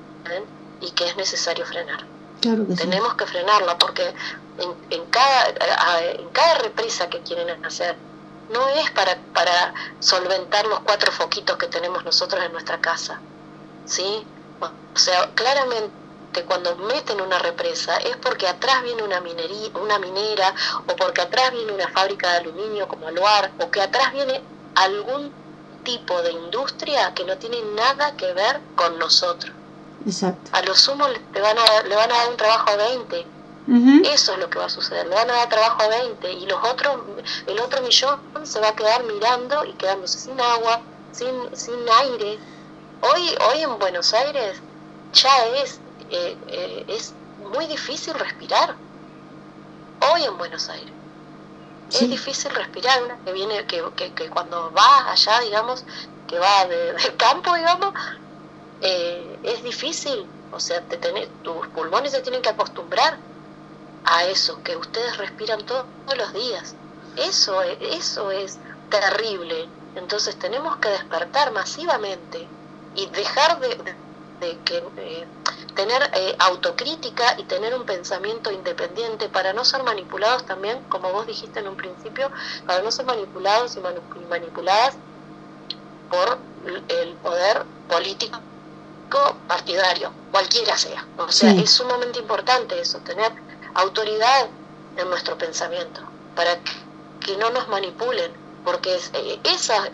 [0.82, 2.06] y que es necesario frenar.
[2.42, 4.14] Tenemos que frenarlo porque
[4.90, 5.50] en, cada,
[6.12, 7.96] en cada represa que quieren hacer
[8.52, 13.20] no es para, para solventar los cuatro foquitos que tenemos nosotros en nuestra casa.
[13.86, 14.26] ¿sí?
[14.60, 15.92] O sea, claramente
[16.48, 20.54] cuando meten una represa es porque atrás viene una minería, una minera
[20.88, 24.42] o porque atrás viene una fábrica de aluminio como Aluar o que atrás viene
[24.76, 25.32] algún
[25.84, 29.54] tipo de industria que no tiene nada que ver con nosotros.
[30.06, 30.50] Exacto.
[30.54, 33.26] A lo sumo le van a, le van a dar un trabajo a 20
[33.70, 36.48] eso es lo que va a suceder, le van a dar trabajo a 20 y
[36.48, 36.98] los otros,
[37.46, 42.40] el otro millón se va a quedar mirando y quedándose sin agua, sin, sin aire.
[43.02, 44.60] Hoy, hoy en Buenos Aires
[45.14, 45.80] ya es,
[46.10, 47.14] eh, eh, es
[47.54, 48.76] muy difícil respirar.
[50.14, 50.94] Hoy en Buenos Aires.
[51.92, 53.84] Es difícil respirar, una que viene, que,
[54.16, 55.84] que, cuando va allá, digamos,
[56.28, 57.94] que va de, del campo, digamos,
[58.82, 60.26] eh, es difícil.
[60.52, 60.98] O sea, te
[61.44, 63.18] tus pulmones se tienen que acostumbrar
[64.06, 65.86] a eso que ustedes respiran todos
[66.18, 66.76] los días.
[67.18, 68.60] Eso, eso es
[68.90, 69.68] terrible.
[69.96, 72.48] Entonces tenemos que despertar masivamente
[72.96, 73.78] y dejar de,
[74.66, 75.28] que,
[75.76, 81.28] tener eh, autocrítica y tener un pensamiento independiente para no ser manipulados también, como vos
[81.28, 82.32] dijiste en un principio,
[82.66, 83.80] para no ser manipulados y
[84.30, 84.96] manipuladas
[86.10, 86.38] por
[86.90, 88.40] el poder político
[89.48, 91.06] partidario, cualquiera sea.
[91.18, 93.32] O sea, es sumamente importante eso, tener
[93.80, 94.50] autoridad
[94.96, 96.02] en nuestro pensamiento,
[96.36, 96.60] para
[97.20, 98.32] que no nos manipulen,
[98.64, 99.42] porque eh,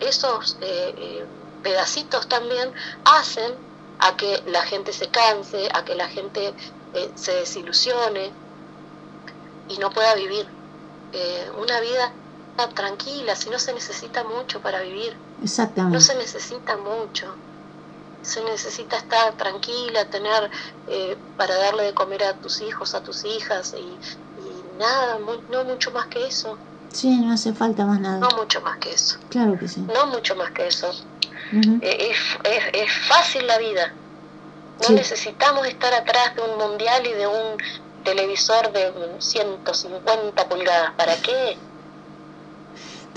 [0.00, 1.26] esos eh,
[1.62, 2.72] pedacitos también
[3.04, 3.58] hacen
[3.98, 6.54] a que la gente se canse, a que la gente
[6.92, 8.32] eh, se desilusione
[9.68, 10.46] y no pueda vivir
[11.12, 12.12] eh, una vida
[12.74, 15.16] tranquila, si no se necesita mucho para vivir.
[15.42, 15.94] Exactamente.
[15.94, 17.36] No se necesita mucho.
[18.26, 20.50] Se necesita estar tranquila, tener
[20.88, 23.96] eh, para darle de comer a tus hijos, a tus hijas y,
[24.78, 25.18] nada,
[25.50, 26.58] no mucho más que eso.
[26.92, 28.18] Sí, no hace falta más nada.
[28.18, 29.18] No mucho más que eso.
[29.28, 29.80] Claro que sí.
[29.80, 30.90] No mucho más que eso.
[31.52, 32.18] Eh, es,
[32.72, 33.92] es, fácil la vida.
[34.82, 37.56] No necesitamos estar atrás de un mundial y de un
[38.02, 40.92] televisor de 150 pulgadas.
[40.96, 41.56] ¿Para qué?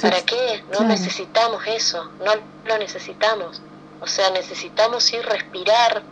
[0.02, 0.64] ¿Para qué?
[0.72, 2.34] No necesitamos eso, no
[2.66, 3.62] lo necesitamos.
[4.02, 6.04] O sea, necesitamos ir respirar,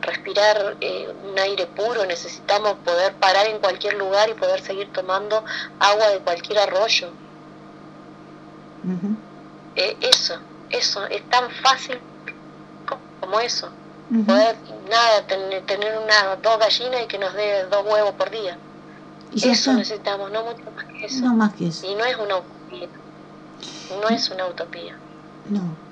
[0.00, 5.44] respirar eh, un aire puro, necesitamos poder parar en cualquier lugar y poder seguir tomando
[5.78, 7.10] agua de cualquier arroyo.
[9.76, 10.34] Eh, eso,
[10.70, 11.98] eso, es tan fácil
[13.20, 13.70] como eso.
[14.26, 14.56] Poder,
[14.90, 18.58] nada, tener una, dos gallinas y que nos dé dos huevos por día.
[19.32, 21.24] ¿Y eso necesitamos, no mucho más que eso.
[21.24, 21.86] No más que eso.
[21.86, 22.88] Y no es una utopía.
[24.02, 24.96] No es una utopía.
[25.48, 25.91] No.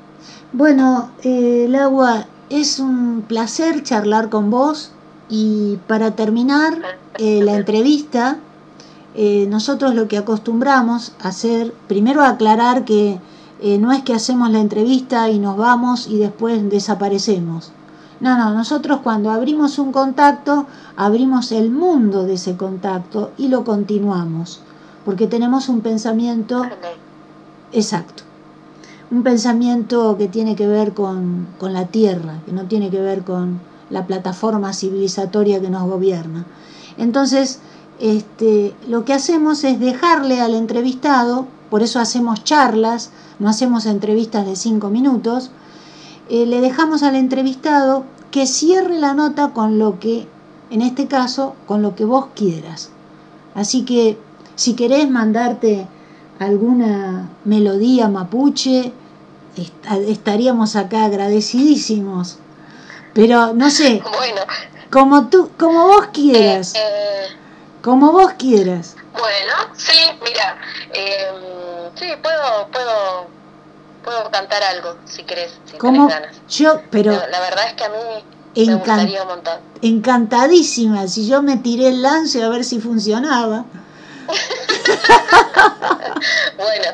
[0.52, 4.90] Bueno, eh, el agua, es un placer charlar con vos
[5.28, 6.76] y para terminar
[7.18, 8.38] eh, la entrevista,
[9.14, 13.20] eh, nosotros lo que acostumbramos a hacer, primero aclarar que
[13.60, 17.70] eh, no es que hacemos la entrevista y nos vamos y después desaparecemos.
[18.18, 23.62] No, no, nosotros cuando abrimos un contacto, abrimos el mundo de ese contacto y lo
[23.62, 24.60] continuamos,
[25.04, 26.64] porque tenemos un pensamiento
[27.72, 28.24] exacto,
[29.10, 33.24] un pensamiento que tiene que ver con, con la tierra, que no tiene que ver
[33.24, 36.46] con la plataforma civilizatoria que nos gobierna.
[36.96, 37.60] Entonces,
[37.98, 44.46] este, lo que hacemos es dejarle al entrevistado, por eso hacemos charlas, no hacemos entrevistas
[44.46, 45.50] de cinco minutos,
[46.28, 50.28] eh, le dejamos al entrevistado que cierre la nota con lo que,
[50.70, 52.90] en este caso, con lo que vos quieras.
[53.54, 54.16] Así que
[54.54, 55.88] si querés mandarte
[56.38, 58.92] alguna melodía mapuche,
[59.56, 62.38] estaríamos acá agradecidísimos.
[63.14, 64.42] Pero no sé, bueno,
[64.90, 67.26] como tú, como vos quieras, eh,
[67.82, 68.96] como vos quieras.
[69.12, 70.56] Bueno, sí, mira,
[70.92, 73.26] eh, sí, puedo, puedo,
[74.04, 76.06] puedo cantar algo, si querés, si ¿Cómo?
[76.06, 76.36] ganas.
[76.48, 77.12] Yo, pero...
[77.12, 79.58] la verdad es que a mí me gustaría un montón.
[79.82, 83.64] Encantadísima, si yo me tiré el lance a ver si funcionaba.
[86.56, 86.84] bueno,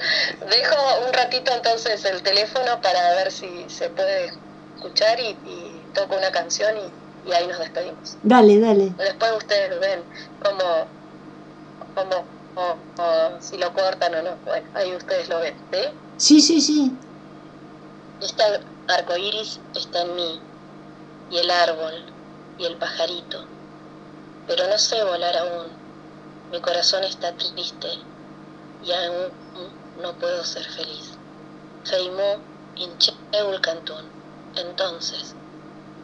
[0.50, 4.32] dejo un ratito entonces el teléfono para ver si se puede
[4.74, 5.36] escuchar y,
[5.94, 6.90] toco una canción y,
[7.32, 8.16] ahí nos despedimos.
[8.22, 8.92] Dale, dale.
[8.98, 10.02] Después ustedes ven
[10.42, 10.86] cómo
[11.96, 12.24] como,
[12.56, 14.36] o, si lo cortan o no.
[14.44, 15.54] Bueno, ahí ustedes lo ven,
[16.18, 16.40] ¿sí?
[16.40, 16.92] Sí, sí,
[18.20, 18.42] Este
[18.88, 20.40] arco iris está en mí,
[21.30, 22.04] y el árbol,
[22.58, 23.44] y el pajarito.
[24.46, 25.66] Pero no sé volar aún.
[26.52, 27.88] Mi corazón está triste,
[28.84, 29.32] y aún
[30.00, 31.12] no puedo ser feliz.
[31.84, 32.36] Feimó
[32.76, 34.04] incheul cantón.
[34.54, 35.34] Entonces,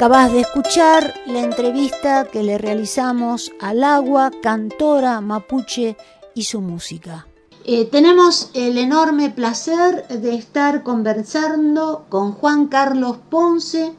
[0.00, 5.94] Acabas de escuchar la entrevista que le realizamos al agua, cantora mapuche
[6.34, 7.26] y su música.
[7.66, 13.92] Eh, tenemos el enorme placer de estar conversando con Juan Carlos Ponce,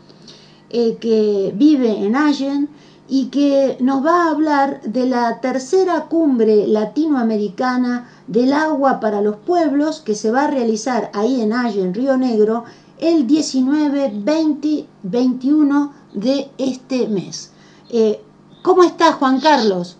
[0.71, 2.67] eh, que vive en Allen
[3.07, 9.35] y que nos va a hablar de la tercera cumbre latinoamericana del agua para los
[9.35, 12.63] pueblos que se va a realizar ahí en Allen, Río Negro,
[13.01, 17.51] el 19, 20, 21 de este mes.
[17.89, 18.23] Eh,
[18.61, 19.97] ¿Cómo estás, Juan Carlos?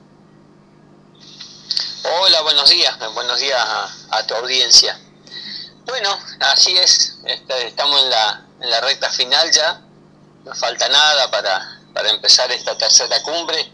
[2.04, 3.60] Hola, buenos días, buenos días
[4.12, 5.00] a, tu audiencia.
[5.86, 9.82] Bueno, así es, este, estamos en la, en la recta final ya,
[10.46, 13.72] no falta nada para, para empezar esta tercera cumbre,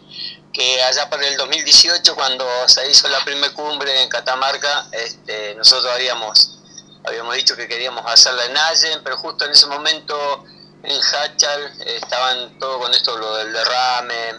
[0.52, 5.92] que allá para el 2018, cuando se hizo la primera cumbre en Catamarca, este, nosotros
[5.92, 6.57] habíamos,
[7.04, 10.44] habíamos dicho que queríamos hacerla en Allen, pero justo en ese momento
[10.82, 14.34] en Hachal eh, estaban todo con esto, lo del derrame,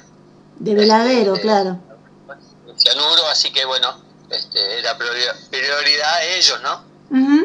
[0.57, 1.77] De veladero, Este, claro.
[2.77, 6.83] cianuro, así que bueno, este, era priori- prioridad a ellos, ¿no?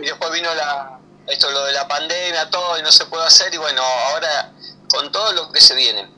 [0.03, 3.53] Y después vino la, esto lo de la pandemia, todo, y no se puede hacer,
[3.55, 4.53] y bueno, ahora
[4.89, 6.09] con todo lo que se viene,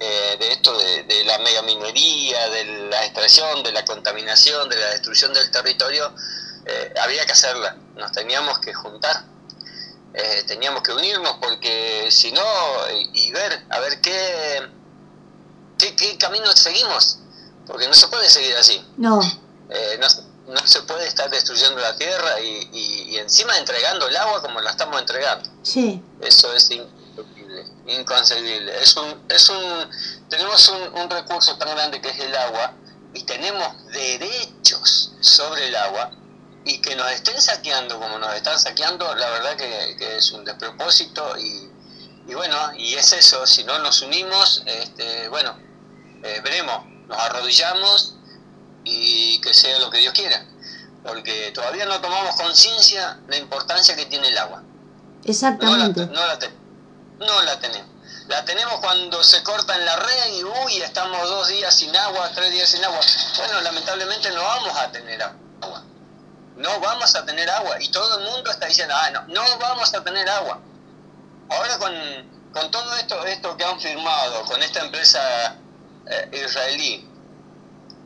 [0.00, 4.86] eh, de esto de, de la megaminería, de la extracción, de la contaminación, de la
[4.90, 6.12] destrucción del territorio,
[6.66, 9.24] eh, había que hacerla, nos teníamos que juntar,
[10.14, 12.42] eh, teníamos que unirnos, porque si no,
[12.92, 14.68] y, y ver, a ver qué,
[15.78, 17.18] qué, qué camino seguimos,
[17.66, 18.84] porque no se puede seguir así.
[18.96, 19.20] No,
[19.70, 24.06] Eh, no, se- no se puede estar destruyendo la tierra y, y- y encima entregando
[24.06, 25.48] el agua como la estamos entregando.
[25.62, 28.82] sí, Eso es inconcebible, inconcebible.
[28.82, 29.90] Es un, es un,
[30.28, 32.72] tenemos un, un recurso tan grande que es el agua
[33.14, 36.10] y tenemos derechos sobre el agua
[36.64, 40.44] y que nos estén saqueando como nos están saqueando, la verdad que, que es un
[40.44, 41.70] despropósito y,
[42.26, 45.56] y bueno, y es eso, si no nos unimos, este, bueno,
[46.22, 48.14] eh, veremos, nos arrodillamos
[48.84, 50.44] y que sea lo que Dios quiera,
[51.04, 54.62] porque todavía no tomamos conciencia de la importancia que tiene el agua.
[54.62, 54.66] No
[55.22, 56.06] la, exactamente.
[56.06, 56.54] no la ten-
[57.18, 57.90] no la tenemos.
[58.28, 62.30] La tenemos cuando se corta en la red y uy, estamos dos días sin agua,
[62.34, 63.00] tres días sin agua.
[63.36, 65.36] Bueno, lamentablemente no vamos a tener agua.
[66.56, 67.76] No vamos a tener agua.
[67.80, 70.60] Y todo el mundo está diciendo, ah, no, no vamos a tener agua.
[71.50, 71.92] Ahora con,
[72.52, 75.56] con todo esto, esto que han firmado con esta empresa
[76.06, 77.08] eh, israelí,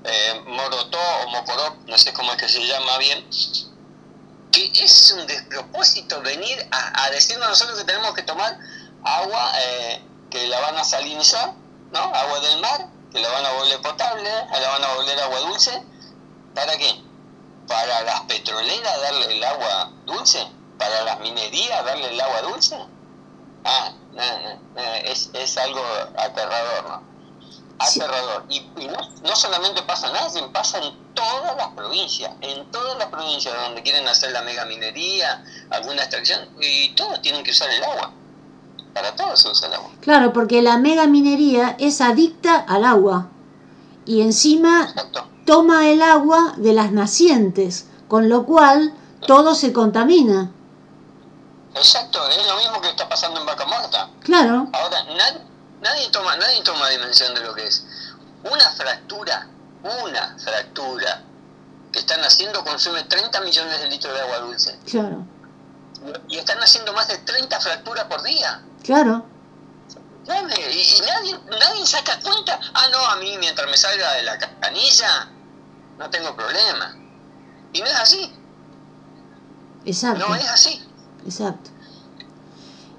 [0.05, 3.29] eh, Morotó o Mokorop, no sé cómo es que se llama bien,
[4.53, 8.59] que es un despropósito venir a, decirnos nosotros que tenemos que tomar
[9.05, 11.55] agua eh, que la van a salinizar,
[11.93, 11.99] ¿no?
[11.99, 15.83] Agua del mar, que la van a volver potable, la van a volver agua dulce.
[16.55, 17.08] ¿Para qué?
[17.69, 20.47] ¿Para las petroleras darle el agua dulce?
[20.79, 22.77] ¿Para las minerías darle el agua dulce?
[23.65, 25.83] Ah, no, no, no, es, es algo
[26.17, 27.03] aterrador, ¿no?
[27.87, 28.01] Sí.
[28.01, 28.45] Aterrador.
[28.49, 32.97] Y, y no, no solamente pasa en Aden, pasa en todas las provincias, en todas
[32.99, 37.71] las provincias donde quieren hacer la mega minería, alguna extracción, y todos tienen que usar
[37.71, 38.13] el agua.
[38.95, 39.91] Para todos se usa el agua.
[40.01, 43.29] Claro, porque la mega minería es adicta al agua
[44.07, 45.29] y encima Exacto.
[45.49, 48.93] Toma el agua de las nacientes, con lo cual
[49.27, 50.51] todo se contamina.
[51.75, 54.11] Exacto, es lo mismo que está pasando en Vaca Muerta.
[54.21, 55.41] Claro, Ahora, nadie,
[55.81, 57.83] nadie, toma, nadie toma dimensión de lo que es.
[58.45, 59.47] Una fractura,
[60.05, 61.23] una fractura
[61.93, 64.79] que están haciendo consume 30 millones de litros de agua dulce.
[64.91, 65.25] claro,
[66.29, 68.61] Y están haciendo más de 30 fracturas por día.
[68.85, 69.25] claro,
[70.27, 72.61] Y, y nadie, nadie saca cuenta.
[72.75, 75.31] Ah, no, a mí mientras me salga de la ca- canilla,
[75.99, 76.95] no tengo problema.
[77.73, 78.33] Y no es así,
[79.85, 80.81] exacto, no es así.
[81.25, 81.71] exacto.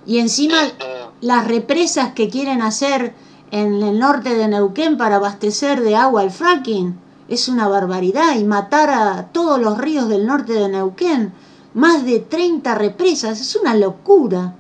[0.05, 0.85] Y encima Este,
[1.21, 3.13] las represas que quieren hacer
[3.51, 8.43] en el norte de Neuquén para abastecer de agua al fracking es una barbaridad y
[8.43, 11.33] matar a todos los ríos del norte de Neuquén
[11.73, 14.55] más de 30 represas, es una locura,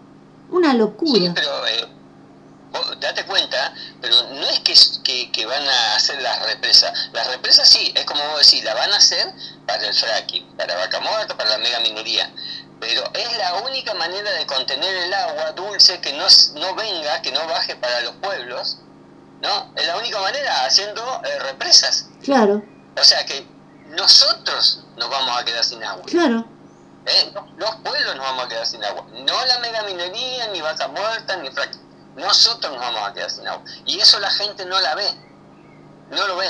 [0.51, 1.31] una Sí, locura.
[1.33, 1.87] pero eh,
[2.99, 4.73] date cuenta, pero no es que,
[5.03, 6.91] que, que van a hacer las represas.
[7.13, 9.33] Las represas sí, es como vos decís, la van a hacer
[9.65, 12.31] para el fracking, para vaca muerta, para la mega minería.
[12.79, 16.25] Pero es la única manera de contener el agua dulce que no,
[16.55, 18.77] no venga, que no baje para los pueblos,
[19.41, 19.73] ¿no?
[19.75, 22.05] Es la única manera, haciendo eh, represas.
[22.23, 22.63] Claro,
[22.99, 23.45] O sea que
[23.87, 26.03] nosotros nos vamos a quedar sin agua.
[26.05, 26.45] claro,
[27.05, 27.33] ¿eh?
[27.57, 29.05] Los pueblos nos vamos a quedar sin agua.
[29.11, 31.88] No la mega minería, ni vaca muerta, ni fracking.
[32.15, 33.63] Nosotros nos vamos a quedar sin agua.
[33.85, 35.09] Y eso la gente no la ve.
[36.11, 36.49] No lo ve.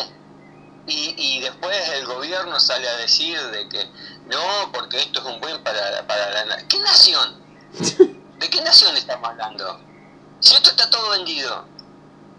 [0.87, 3.89] Y, y después el gobierno sale a decir de que
[4.29, 6.67] no, porque esto es un buen para, para la.
[6.67, 7.43] ¿Qué nación?
[8.39, 9.81] ¿De qué nación estamos hablando?
[10.39, 11.67] Si esto está todo vendido.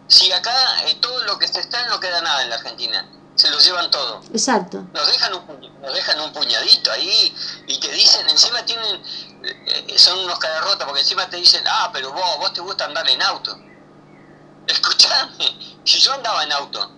[0.07, 0.53] Si acá
[0.87, 3.09] eh, todo lo que se está no queda nada en la Argentina.
[3.37, 4.85] Se lo llevan todo exacto.
[4.93, 7.35] nos dejan un nos dejan un puñadito ahí
[7.67, 9.03] y te dicen encima tienen
[9.43, 13.09] eh, son unos caderrotas porque encima te dicen ah pero vos vos te gusta andar
[13.09, 13.57] en auto
[14.67, 16.91] escuchame si yo andaba en auto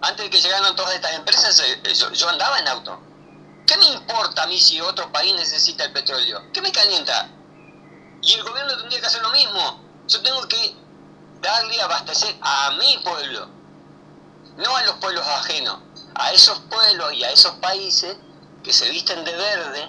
[0.00, 3.00] antes de que llegaran todas estas empresas eh, eh, yo, yo andaba en auto
[3.66, 6.50] ¿qué me importa a mí si otro país necesita el petróleo?
[6.52, 7.28] ¿qué me calienta?
[8.22, 10.76] y el gobierno tendría que hacer lo mismo yo tengo que
[11.40, 13.55] darle abastecer a mi pueblo
[14.56, 15.78] no a los pueblos ajenos,
[16.14, 18.16] a esos pueblos y a esos países
[18.62, 19.88] que se visten de verde,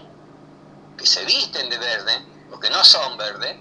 [0.97, 3.59] que se visten de verde, porque no son verde,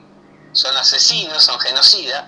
[0.52, 2.24] son asesinos, son genocidas.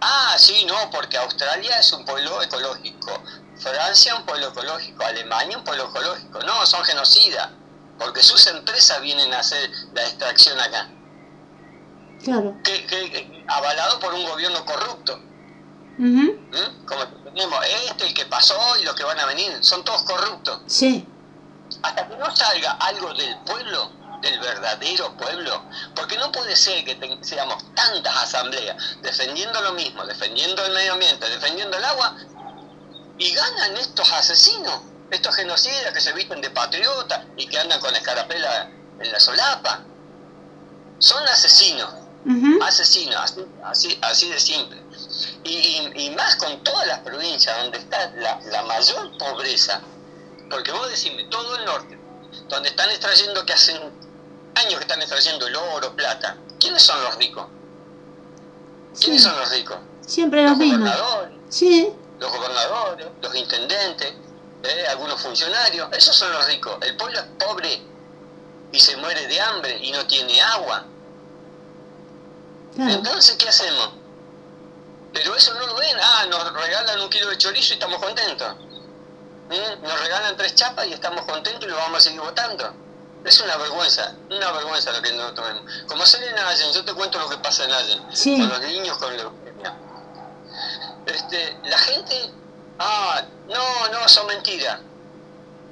[0.00, 3.22] Ah, sí, no, porque Australia es un pueblo ecológico,
[3.58, 6.40] Francia un pueblo ecológico, Alemania un pueblo ecológico.
[6.40, 7.50] No, son genocidas,
[7.98, 10.88] porque sus empresas vienen a hacer la extracción acá,
[12.22, 12.56] Claro.
[12.64, 15.18] que, que- que- avalado por un gobierno corrupto.
[15.98, 16.84] Ujú, ¿Mm?
[16.86, 20.60] Como tenemos este, el que pasó y los que van a venir, son todos corruptos.
[20.66, 21.06] Sí,
[21.82, 23.92] Hasta que no salga algo del pueblo,
[24.22, 30.04] del verdadero pueblo, porque no puede ser que te- seamos tantas asambleas defendiendo lo mismo,
[30.06, 32.16] defendiendo el medio ambiente, defendiendo el agua,
[33.18, 34.80] y ganan estos asesinos,
[35.10, 39.84] estos genocidas que se visten de patriota y que andan con escarapela en la solapa.
[40.98, 41.90] Son asesinos
[42.24, 44.82] ujú, asesinos, así, así, así de simple.
[45.44, 49.80] Y, y- y más con todas las provincias donde está la, la mayor pobreza,
[50.50, 51.98] porque vos decime, todo el norte,
[52.48, 53.76] donde están extrayendo, que hacen
[54.56, 57.46] años que están extrayendo el oro, plata, ¿quiénes son los ricos?
[59.00, 59.28] ¿Quiénes Sí.
[59.28, 59.76] son los ricos?
[60.06, 60.90] siempre los Los mismos.
[61.48, 64.12] Sí, los gobernadores, los intendentes,
[64.62, 64.86] ¿eh?
[64.88, 66.76] algunos funcionarios, esos son los ricos.
[66.82, 67.82] El pueblo es pobre
[68.72, 70.84] y se muere de hambre y no tiene agua.
[72.74, 73.90] claro, Entonces, ¿qué hacemos?
[75.16, 75.96] Pero eso no lo ven.
[75.98, 78.54] Ah, nos regalan un kilo de chorizo y estamos contentos.
[79.48, 79.82] ¿Mm?
[79.82, 82.74] Nos regalan tres chapas y estamos contentos y lo vamos a seguir votando.
[83.24, 85.72] Es una vergüenza, una vergüenza lo que nosotros vemos.
[85.88, 88.38] Como ser en Allen, yo te cuento lo que pasa en Allen, Sí.
[88.38, 89.74] con los niños con leucemia.
[91.06, 92.30] Este, la gente,
[92.78, 94.80] ah, no, no, son mentiras.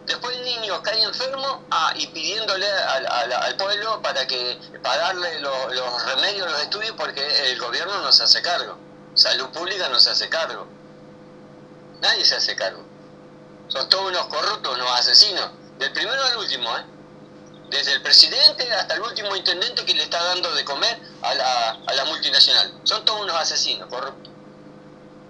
[0.07, 4.99] Después el niño cae enfermo ah, y pidiéndole al, al- al pueblo para que para
[4.99, 8.77] darle lo- los remedios, los estudios, porque el gobierno no se hace cargo.
[9.15, 10.67] Salud pública no se hace cargo.
[12.03, 12.83] Nadie se hace cargo.
[13.69, 15.51] Son todos unos corruptos, unos asesinos.
[15.79, 16.85] Del primero al último, ¿eh?
[17.71, 21.71] Desde el presidente hasta el último intendente que le está dando de comer a la,
[21.87, 22.73] a la multinacional.
[22.85, 24.33] Son todos unos asesinos, corruptos.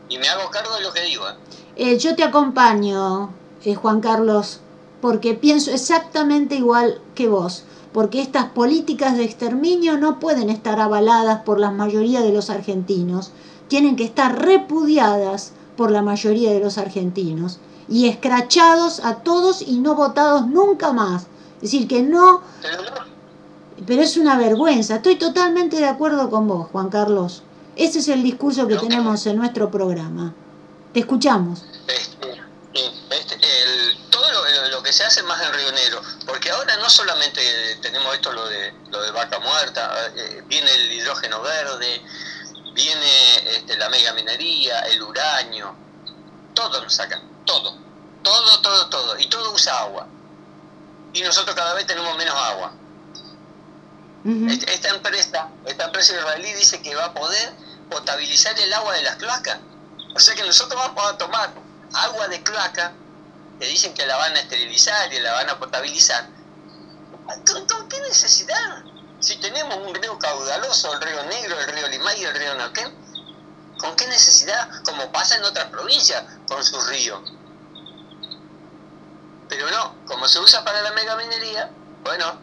[0.09, 1.35] Y me hago cargo de lo que digo, ¿eh?
[1.76, 4.61] Eh, yo te acompaño, eh, Juan Carlos,
[5.01, 11.43] porque pienso exactamente igual que vos, porque estas políticas de exterminio no pueden estar avaladas
[11.43, 13.30] por la mayoría de los argentinos,
[13.69, 17.59] tienen que estar repudiadas por la mayoría de los argentinos
[17.89, 21.27] y escrachados a todos y no votados nunca más.
[21.57, 22.43] Es decir, que no,
[23.87, 24.97] Pero es una vergüenza.
[24.97, 27.43] Estoy totalmente de acuerdo con vos, Juan Carlos.
[27.77, 30.33] Ese es el discurso que tenemos en nuestro programa.
[30.93, 31.65] Te escuchamos.
[31.89, 32.43] Este,
[33.11, 33.37] este,
[34.11, 34.25] todo
[34.71, 37.41] lo que se hace más en Río Negro, porque ahora no solamente
[37.83, 42.03] tenemos esto lo de lo de vaca muerta, eh, viene el hidrógeno verde,
[42.75, 45.75] viene este, la mega minería, el uranio,
[46.55, 47.77] todo nos sacan, todo,
[48.22, 50.07] todo, todo, todo, y todo usa agua.
[51.12, 52.72] Y nosotros cada vez tenemos menos agua.
[54.25, 54.49] Ujú.
[54.51, 57.53] Est- Esta empresa, esta empresa israelí dice que va a poder
[57.91, 59.59] potabilizar el agua de las cloacas.
[60.14, 61.51] O sea que nosotros vamos a tomar
[61.93, 62.93] agua de cloaca,
[63.61, 66.27] que dicen que la van a esterilizar y la van a potabilizar.
[67.47, 68.85] ¿Con, con qué necesidad?
[69.25, 72.93] Si tenemos un río caudaloso, el río Negro, el río Limay y el río Neuquén,
[73.79, 74.68] ¿con qué necesidad?
[74.85, 77.22] Como pasa en otras provincias con sus ríos.
[79.49, 81.70] Pero no, como se usa para la megaminería,
[82.03, 82.39] bueno,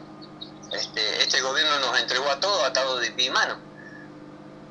[0.71, 3.59] este, este gobierno nos entregó a todos atados de pie y mano.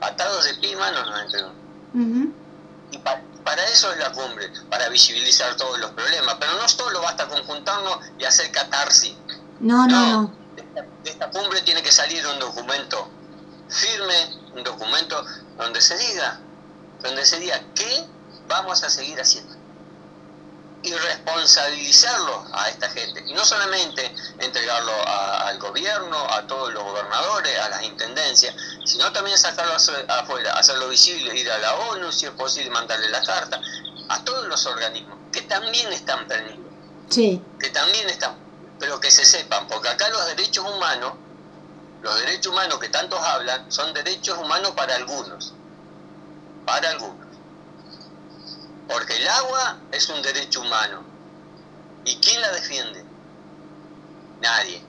[0.00, 1.52] Atados de pie y mano nos entregó.
[2.90, 6.34] Y pa- para eso es la cumbre, para visibilizar todos los problemas.
[6.40, 9.14] Pero no solo basta con juntarnos y hacer catarsis.
[9.60, 10.39] No, no,
[11.02, 13.10] de esta cumbre tiene que salir un documento
[13.68, 15.24] firme, un documento
[15.56, 16.40] donde se diga,
[17.02, 18.06] donde se diga qué
[18.46, 19.54] vamos a seguir haciendo.
[20.82, 23.22] Y responsabilizarlo a esta gente.
[23.28, 28.54] Y no solamente entregarlo a- al gobierno, a todos los gobernadores, a las intendencias,
[28.86, 33.10] sino también sacarlo afu- afuera, hacerlo visible, ir a la ONU, si es posible mandarle
[33.10, 33.60] la carta,
[34.08, 36.72] a todos los organismos que también están perdidos
[37.10, 38.34] Sí, que también están,
[38.80, 41.12] pero que se sepan, porque acá los derechos humanos,
[42.00, 45.52] los derechos humanos que tantos hablan, son derechos humanos para algunos,
[46.64, 47.26] para algunos.
[48.88, 51.04] Porque el agua es un derecho humano.
[52.06, 53.04] ¿Y quién la defiende?
[54.40, 54.82] Nadie.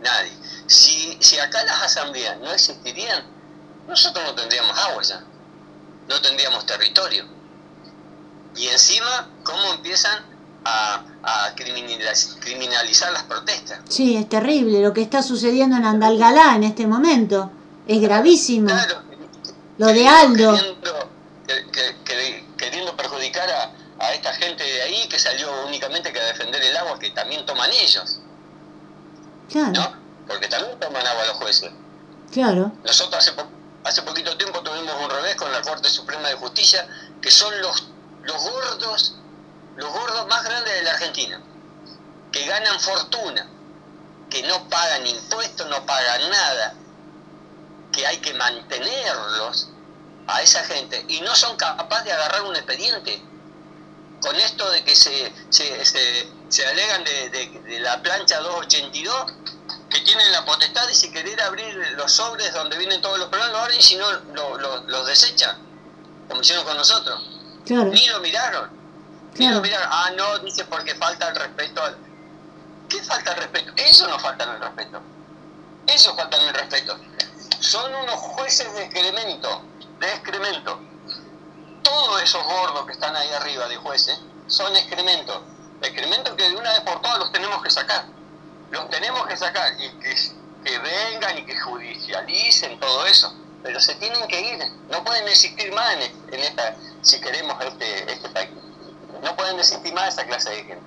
[0.00, 0.36] Nadie.
[0.66, 3.24] Si, si acá las asambleas no existirían,
[3.86, 5.22] nosotros no tendríamos agua ya.
[6.08, 7.24] No tendríamos territorio.
[8.56, 10.24] Y encima, ¿cómo empiezan
[10.64, 13.80] a, a criminaliz- criminalizar las protestas?
[13.88, 17.50] sí, es terrible lo que está sucediendo en Andalgalá en este momento.
[17.86, 18.66] Es gravísimo.
[18.68, 19.02] Claro,
[19.78, 20.54] Lo de Aldo.
[20.54, 21.08] Queriendo,
[21.46, 23.72] que- que- que- queriendo perjudicar a,
[24.04, 27.44] a esta gente de ahí que salió únicamente que a defender el agua que también
[27.46, 28.20] toman ellos,
[29.50, 29.92] Claro, ¿no?
[30.28, 31.70] Porque también toman agua los jueces.
[32.32, 32.70] claro.
[32.84, 33.48] Nosotros hace, po-
[33.84, 36.86] hace poquito tiempo tuvimos un revés con la Corte Suprema de Justicia,
[37.20, 37.88] que son los,
[38.22, 39.16] los gordos,
[39.80, 41.40] los gordos más grandes de la Argentina,
[42.30, 43.46] que ganan fortuna,
[44.28, 46.74] que no pagan impuestos, no pagan nada,
[47.92, 49.68] que hay que mantenerlos
[50.26, 53.20] a esa gente y no son capaces de agarrar un expediente.
[54.20, 59.32] Con esto de que se, se, se, se alegan de, de- de la plancha 282,
[59.88, 63.52] que tienen la potestad de si querer abrir los sobres donde vienen todos los problemas,
[63.52, 65.56] lo abren y si no lo- lo- los desechan,
[66.28, 67.18] como hicieron con nosotros.
[67.64, 68.79] Claro, Ni lo miraron.
[69.34, 69.60] Claro.
[69.60, 69.88] miraron.
[69.90, 71.82] Ah, no, dice porque falta el respeto.
[72.88, 73.72] ¿Qué falta el respeto?
[73.76, 75.00] Eso no falta el respeto.
[75.86, 76.98] Eso falta el respeto.
[77.60, 79.62] Son unos jueces de excremento,
[80.00, 80.80] de excremento.
[81.82, 85.44] Todos esos gordos que están ahí arriba de jueces son excremento.
[85.82, 88.04] Excremento que de una vez por todas los tenemos que sacar.
[88.70, 93.34] Los tenemos que sacar y que, vengan y que judicialicen todo eso.
[93.62, 94.58] Pero se tienen que ir.
[94.90, 98.50] No pueden existir más en esta, si queremos este, este país.
[99.22, 100.82] No pueden existir más esa clase de gente.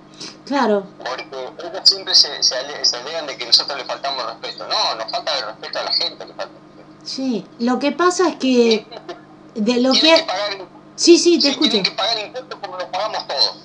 [0.46, 0.86] claro.
[0.98, 1.28] Porque
[1.64, 4.68] ellos siempre se, se, ale- se alegan de que nosotros le faltamos respeto.
[4.68, 6.26] No, nos falta el respeto a la gente.
[6.26, 6.54] Le falta.
[7.04, 8.86] Sí, lo que pasa es que
[9.56, 10.24] de lo que que...
[10.24, 10.58] pagar
[10.96, 11.72] Sí, sí, te Sí, escucho.
[11.72, 13.56] tienen que pagar impuestos como los pagamos todos,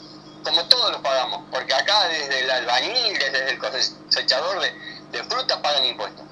[0.45, 4.73] como todos los pagamos, porque acá desde el albañil, desde el cosechador de,
[5.12, 6.25] de frutas pagan impuestos.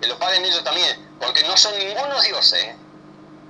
[0.00, 2.76] Que lo paguen ellos también, porque no son ningunos dioses, ¿eh?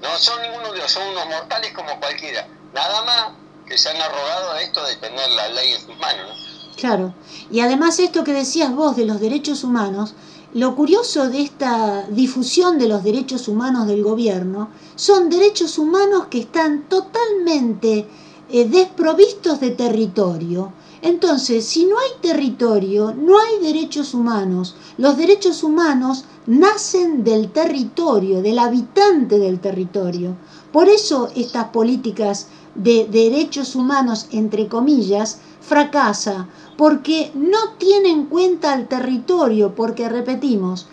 [0.01, 2.47] no son ningunos dioses, son unos mortales como cualquiera.
[2.73, 3.33] Nada más
[3.79, 6.27] se han arrogado esto de tener la ley en sus manos.
[6.29, 6.77] ¿no?
[6.77, 7.15] Claro.
[7.51, 10.15] Y además esto que decías vos de los derechos humanos,
[10.55, 16.39] lo curioso de esta difusión de los derechos humanos del gobierno son derechos humanos que
[16.39, 18.07] están totalmente
[18.51, 20.73] eh, desprovistos de territorio.
[21.03, 24.77] Entonces, si no hay territorio, no hay derechos humanos.
[24.97, 30.37] Los derechos humanos nacen del territorio, del habitante del territorio.
[30.73, 38.75] Por eso estas políticas de derechos humanos, entre comillas, fracasa, porque no tiene en cuenta
[38.75, 40.87] el territorio, porque repetimos,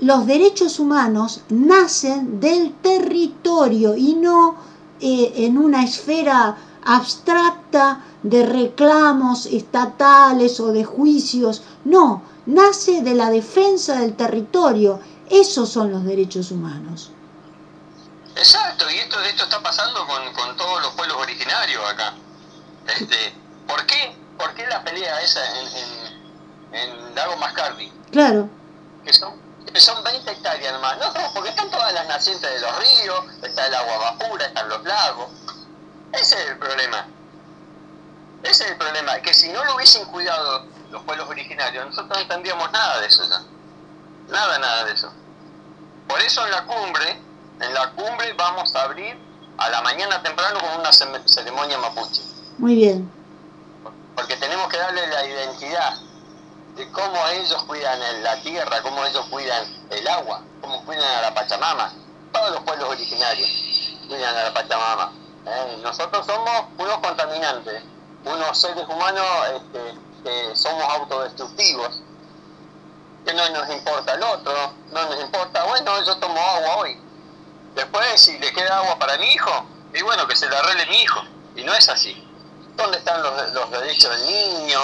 [0.00, 4.54] los derechos humanos nacen del territorio y no
[5.00, 13.28] eh, en una esfera abstracta de reclamos estatales o de juicios, no, nace de la
[13.28, 17.10] defensa del territorio, esos son los derechos humanos.
[18.34, 22.14] Exacto, y esto, esto está pasando con, con todos los pueblos originarios acá.
[22.86, 23.34] Este,
[23.66, 27.92] ¿por, qué, ¿Por qué la pelea esa en, en, en Lago Mascardi?
[28.12, 28.48] Claro,
[29.04, 29.34] que son,
[29.70, 30.96] que son 20 hectáreas nomás.
[30.98, 34.68] No, porque están todas las nacientes de los ríos, está el agua más pura, están
[34.70, 35.28] los lagos.
[36.12, 37.06] Ese es el problema.
[38.42, 42.28] Ese es el problema, que si no lo hubiesen cuidado los pueblos originarios, nosotros no
[42.28, 43.42] tendríamos nada de eso ya.
[44.28, 45.12] Nada, nada de eso.
[46.06, 47.22] Por eso en la cumbre,
[47.60, 49.18] en la cumbre vamos a abrir
[49.58, 52.22] a la mañana temprano con una ceremonia mapuche.
[52.58, 53.10] muy bien.
[54.14, 55.94] Porque tenemos que darle la identidad
[56.76, 61.34] de cómo ellos cuidan la tierra, cómo ellos cuidan el agua, cómo cuidan a la
[61.34, 61.92] Pachamama.
[62.32, 63.48] Todos los pueblos originarios
[64.08, 65.12] cuidan a la Pachamama.
[65.46, 65.78] ¿eh?
[65.82, 67.82] Nosotros somos unos contaminantes,
[68.24, 69.94] unos seres humanos este,
[70.28, 72.02] que somos autodestructivos,
[73.24, 74.52] que no nos importa el otro,
[74.92, 76.98] no nos importa, bueno, yo tomo agua hoy.
[77.74, 79.64] Después, si le queda agua para mi hijo,
[79.94, 81.20] y bueno, que se la arregle mi hijo.
[81.56, 82.24] Y no es así.
[82.76, 84.80] ¿Dónde están los, los derechos del niño?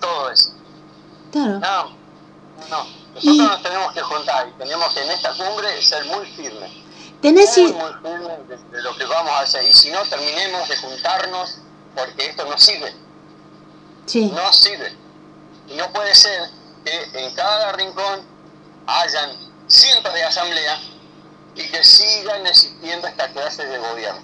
[0.00, 0.50] Todo eso.
[1.32, 1.58] Claro.
[1.58, 1.84] No,
[2.68, 2.84] no.
[3.14, 6.70] Nosotros Y- nos tenemos que juntar y tenemos que en esta cumbre ser muy firmes.
[7.22, 9.64] Tenés Muy, i- muy firmes de, de lo que vamos a hacer.
[9.64, 11.58] Y si no, terminemos de juntarnos
[11.96, 12.94] porque esto no sirve.
[14.10, 14.92] Sí, No sirve.
[15.68, 16.50] Y no puede ser
[16.84, 18.22] que en cada rincón
[18.88, 19.30] hayan
[19.68, 20.80] cientos de asambleas
[21.54, 24.20] y que sigan existiendo esta clase de gobierno.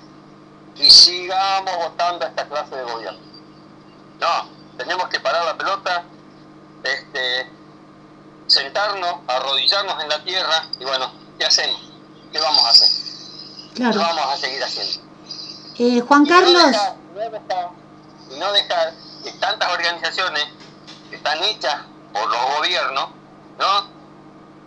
[0.74, 3.20] Y sigamos votando esta clase de gobierno.
[4.18, 6.02] No, tenemos que parar la pelota,
[6.82, 7.48] este,
[8.48, 11.80] sentarnos, arrodillarnos en la tierra y bueno, ¿qué hacemos?
[12.32, 12.88] ¿Qué vamos a hacer?
[13.76, 15.00] ¿Qué vamos a seguir haciendo?
[15.78, 16.96] Eh, Juan Y no Carlos, dejar-
[18.38, 18.92] no dejar-
[19.24, 20.44] y tantas organizaciones
[21.10, 21.76] que están hechas
[22.12, 23.08] por los gobiernos,
[23.58, 23.96] ¿no?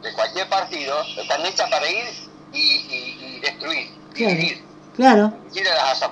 [0.01, 2.05] De cualquier partido, están hechas para ir
[2.53, 4.33] y, y- y destruir, Claro.
[4.35, 6.11] dividir, claro, a las.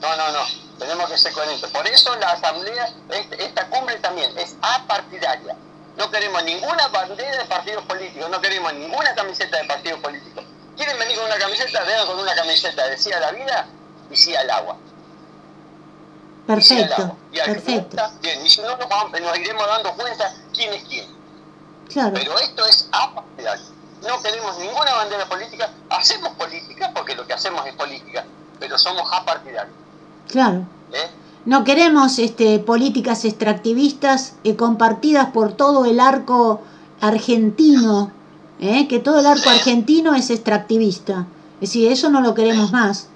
[0.00, 0.40] No, no, no,
[0.78, 1.70] tenemos que ser coherentes.
[1.70, 5.56] Por eso la asamblea, este- esta cumbre también es apartidaria.
[5.96, 10.44] No queremos ninguna bandera de partidos políticos, no queremos ninguna camiseta de partidos políticos.
[10.76, 11.82] ¿Quieren venir con una camiseta?
[11.84, 13.66] Vengan con una camiseta de sí a la vida
[14.10, 14.76] y sí al agua.
[16.44, 17.16] Y perfecto.
[17.32, 18.44] Y perfecto, bien.
[18.44, 21.06] Y si no, nos, iremos dando cuenta quién es quién.
[21.88, 23.64] claro, Pero esto es apartidario.
[24.06, 25.70] No queremos ninguna bandera política.
[25.88, 28.24] Hacemos política porque lo que hacemos es política.
[28.60, 29.74] Pero somos apartidarios.
[30.28, 30.66] claro.
[30.92, 31.10] ¿eh?
[31.46, 36.62] No queremos este, políticas extractivistas eh, compartidas por todo el arco
[37.02, 38.12] argentino,
[38.60, 38.88] ¿eh?
[38.88, 41.26] que todo el arco argentino es extractivista.
[41.60, 43.08] Es decir, eso no lo queremos más.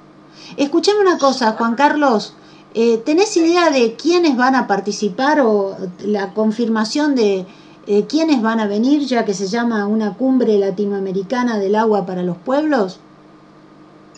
[0.58, 2.34] Escuchame una cosa, Juan Carlos,
[2.74, 7.46] eh, ¿tenés idea de quiénes van a participar o la confirmación de
[7.86, 12.22] eh, quiénes van a venir, ya que se llama una cumbre latinoamericana del agua para
[12.22, 13.00] los pueblos?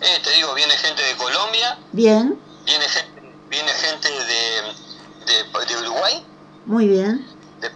[0.00, 5.80] Eh, te digo, viene gente de Colombia, Bien, viene gente, viene gente de, de, de
[5.82, 6.26] Uruguay,
[6.66, 7.24] muy bien,
[7.60, 7.70] de.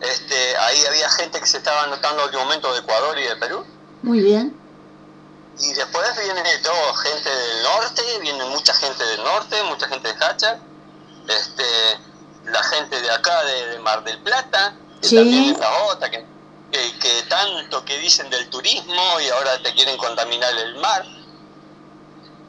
[0.00, 3.64] Este, ahí había gente que se estaba anotando al momento de Ecuador y de Perú.
[4.02, 4.56] muy bien,
[5.60, 10.24] Y después viene todo, gente del norte, viene mucha gente del norte, mucha gente de
[10.24, 10.58] Hacha,
[11.26, 11.64] este,
[12.44, 15.16] la gente de acá, de, de Mar del Plata, que Sí.
[15.16, 16.24] también es la otra, que,
[16.70, 21.04] que, que tanto que dicen del turismo y ahora te quieren contaminar el mar.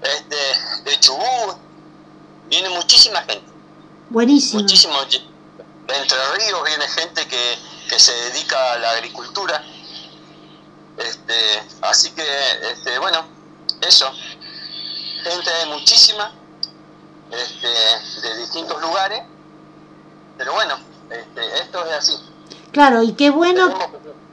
[0.01, 0.35] Este,
[0.83, 1.57] de Chubut,
[2.47, 3.43] viene muchísima gente,
[4.09, 4.61] buenísimo.
[4.61, 4.93] muchísimo.
[5.05, 9.61] De Entre Ríos viene gente que, que se dedica a la agricultura.
[10.99, 12.25] Este, así que,
[12.71, 13.25] este, bueno,
[13.81, 14.11] eso.
[15.23, 16.31] Gente hay muchísima,
[17.31, 19.23] este, de distintos lugares,
[20.37, 20.77] pero bueno,
[21.09, 22.13] este, esto es así.
[22.71, 23.69] Claro, y qué bueno,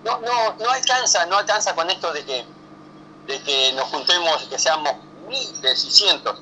[0.04, 2.44] No, no, no alcanza, no alcanza con esto de que,
[3.26, 4.92] de que nos juntemos, que seamos
[5.28, 6.38] miles y cientos,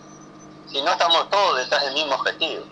[0.71, 2.65] si no estamos todos detrás del mismo objetivo.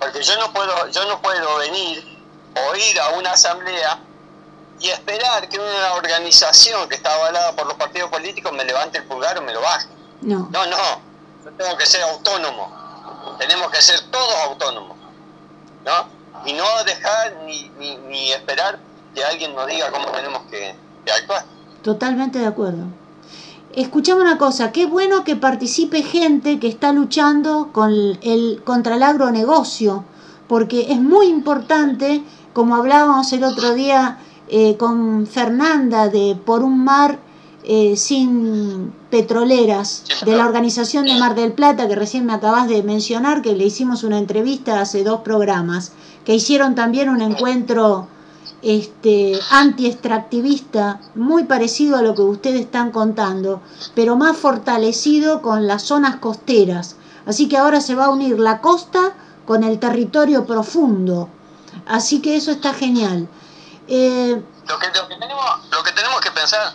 [0.00, 2.18] Porque yo no puedo, yo no puedo venir
[2.56, 4.00] o ir a una asamblea
[4.80, 9.04] y esperar que una organización que está avalada por los partidos políticos me levante el
[9.04, 9.88] pulgar o me lo baje.
[10.22, 10.76] no, No, no,
[11.44, 12.84] yo tengo que ser autónomo.
[13.38, 14.96] Tenemos que ser todos autónomos.
[15.84, 15.92] ¿No?
[16.46, 18.78] Y no dejar ni, ni, ni esperar
[19.14, 21.44] que alguien nos diga cómo tenemos que, que actuar.
[21.82, 22.84] totalmente de acuerdo.
[23.74, 27.90] Escuchame una cosa, qué bueno que participe gente que está luchando con
[28.22, 30.04] el, contra el agronegocio,
[30.46, 32.22] porque es muy importante,
[32.52, 34.18] como hablábamos el otro día
[34.48, 37.18] eh, con Fernanda de Por un Mar
[37.66, 42.82] eh, sin petroleras, de la organización de Mar del Plata, que recién me acabas de
[42.82, 45.92] mencionar, que le hicimos una entrevista hace dos programas,
[46.26, 48.08] que hicieron también un encuentro
[48.60, 53.62] este, anti-extractivista, muy parecido a lo que ustedes están contando,
[53.94, 56.96] pero más fortalecido con las zonas costeras.
[57.24, 59.14] Así que ahora se va a unir la costa
[59.46, 61.28] con el territorio profundo.
[61.86, 63.28] Así que eso está genial.
[63.88, 66.72] Eh, Lo que, lo que, tenemos, lo que tenemos que pensar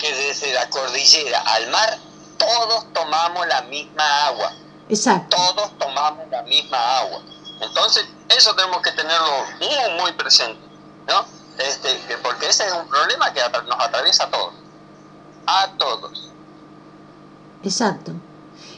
[0.00, 1.98] que desde la cordillera al mar
[2.36, 4.52] todos tomamos la misma agua.
[4.88, 7.20] exacto, Todos tomamos la misma agua.
[7.60, 10.60] Entonces, eso tenemos que tenerlo muy, muy presente.
[11.08, 11.24] ¿no?
[11.58, 14.54] Este, que- porque ese es un problema que nos atraviesa a todos.
[15.46, 16.30] A todos.
[17.64, 18.12] exacto.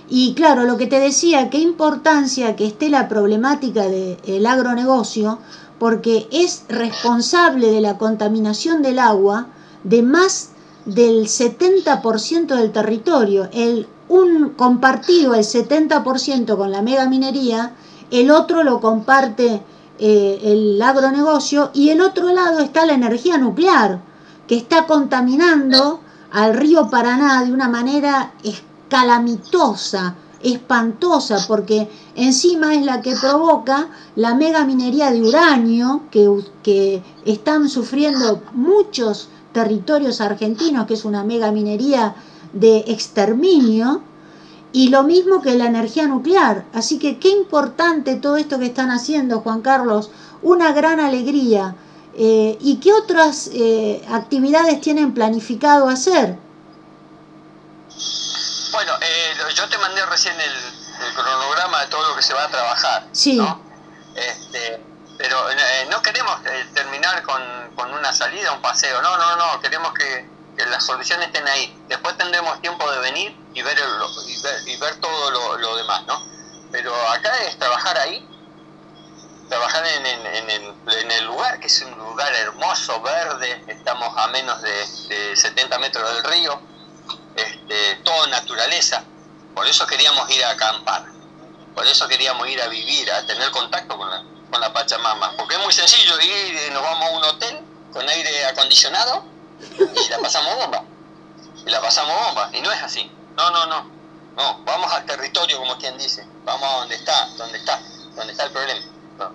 [0.09, 5.38] Y claro, lo que te decía, qué importancia que esté la problemática del agronegocio,
[5.81, 9.47] porque es responsable de la contaminación del agua
[9.83, 10.51] de más
[10.85, 13.49] del 70% del territorio.
[13.51, 17.72] El, un compartido el 70% con la megaminería,
[18.11, 19.62] el otro lo comparte
[19.99, 24.03] eh, el agronegocio y el otro lado está la energía nuclear,
[24.47, 26.01] que está contaminando
[26.31, 28.35] al río Paraná de una manera
[28.91, 36.28] calamitosa, espantosa, porque encima es la que provoca la mega minería de uranio que,
[36.62, 42.14] que están sufriendo muchos territorios argentinos, que es una mega minería
[42.53, 44.03] de exterminio,
[44.72, 46.64] y lo mismo que la energía nuclear.
[46.72, 50.11] Así que qué importante todo esto que están haciendo, Juan Carlos,
[50.43, 51.74] una gran alegría.
[52.16, 56.38] Eh, ¿Y qué otras eh, actividades tienen planificado hacer?
[58.72, 62.48] Bueno, eh, yo te mandé recién el, cronograma de todo lo que se va a
[62.48, 63.06] trabajar.
[63.12, 63.34] Sí.
[63.34, 63.62] ¿no?
[64.14, 64.82] Este,
[65.16, 65.36] pero
[65.90, 66.40] no queremos
[66.74, 67.42] terminar con,
[67.74, 69.00] con una salida, un paseo.
[69.02, 69.60] No, no, no.
[69.60, 71.76] Queremos que, que las soluciones estén ahí.
[71.88, 73.78] Después tendremos tiempo de venir y ver,
[74.66, 76.22] y ver, todo lo, demás, ¿no?
[76.70, 78.26] Pero acá es trabajar ahí,
[79.48, 85.36] trabajar en, en, el, lugar, que es un lugar hermoso, verde, estamos a menos de,
[85.36, 86.60] 70 metros del río,
[87.70, 89.04] este, todo naturaleza,
[89.54, 91.04] por eso queríamos ir a acampar,
[91.72, 95.54] por eso queríamos ir a vivir, a tener contacto con la, con la Pachamama, porque
[95.54, 97.60] es muy sencillo ir, nos vamos a un hotel
[97.92, 99.24] con aire acondicionado
[99.60, 100.82] y la pasamos bomba,
[101.64, 103.10] y la pasamos bomba, y no es así.
[103.36, 104.00] No, no, no.
[104.36, 106.26] No, vamos al territorio, como quien dice.
[106.44, 107.80] Vamos a donde está, donde está,
[108.16, 108.86] donde está el problema.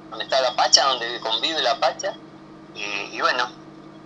[0.09, 2.13] Donde está la pacha, donde convive la pacha.
[2.73, 3.49] Y, bueno,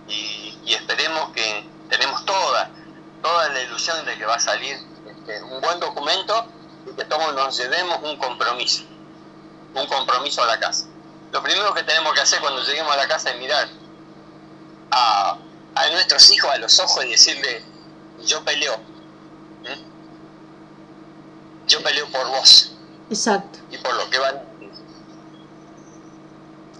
[0.08, 2.70] y, esperemos que tenemos toda,
[3.22, 6.46] toda la ilusión de que va a salir este, un buen documento
[6.86, 8.84] y que todos nos llevemos un compromiso.
[9.74, 10.86] Un compromiso a la casa.
[11.32, 13.68] Lo primero que tenemos que hacer cuando lleguemos a la casa es mirar
[14.90, 15.38] a,
[15.74, 17.64] a nuestros hijos a los ojos y decirle,
[18.24, 18.76] yo peleo,
[21.68, 22.72] yo peleo por vos.
[23.10, 23.60] Exacto.
[23.70, 24.42] Y por lo que van.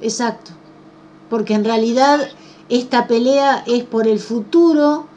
[0.01, 0.51] Exacto.
[1.29, 2.29] Porque en realidad
[2.69, 5.09] esta pelea es por el futuro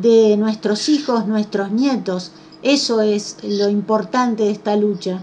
[0.00, 2.32] de nuestros hijos, nuestros nietos.
[2.62, 5.22] Eso es lo importante de esta lucha.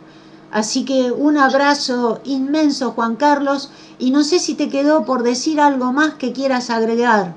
[0.52, 3.70] Así que un abrazo inmenso, Juan Carlos,
[4.00, 7.36] y no sé si te quedó por decir algo más que quieras agregar.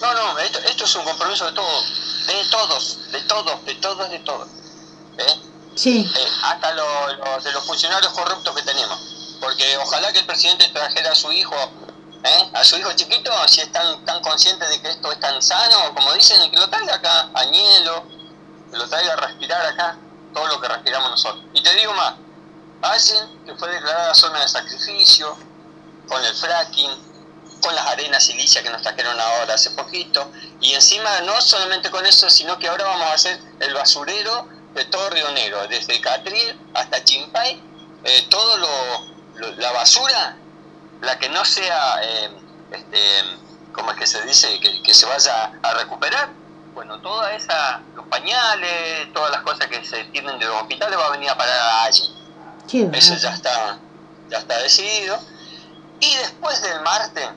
[0.00, 4.10] No, no, esto, esto es un compromiso de todos de todos, de todos, de todos,
[4.10, 4.48] de todos.
[5.18, 5.40] ¿eh?
[5.74, 6.10] Sí.
[6.14, 8.98] Eh, hasta los, de los funcionarios corruptos que tenemos.
[9.40, 11.54] Porque ojalá que el presidente trajera a su hijo,
[12.24, 12.50] ¿eh?
[12.52, 15.94] a su hijo chiquito, si es tan, tan consciente de que esto es tan sano,
[15.94, 18.04] como dicen, que lo traiga acá, a Nielo,
[18.70, 19.98] que lo traiga a respirar acá,
[20.34, 21.44] todo lo que respiramos nosotros.
[21.54, 22.14] Y te digo más,
[22.82, 25.36] hacen que fue declarada zona de sacrificio,
[26.08, 27.08] con el fracking,
[27.62, 30.30] con las arenas silicias que nos trajeron ahora hace poquito.
[30.60, 34.84] Y encima no solamente con eso, sino que ahora vamos a hacer el basurero de
[34.86, 37.62] todo Río Negro, desde Catril hasta Chimpay,
[38.04, 40.36] eh, todo lo, la basura,
[41.00, 42.30] la que no sea, eh,
[42.72, 42.98] este,
[43.72, 46.30] como es que se dice, que, se vaya a recuperar,
[46.74, 51.06] bueno, toda esa, los pañales, todas las cosas que se tienen de los hospitales va
[51.06, 52.02] a venir a parar allí.
[52.92, 53.78] Eso ya está,
[54.28, 55.18] ya está decidido.
[56.00, 57.28] Y después del martes,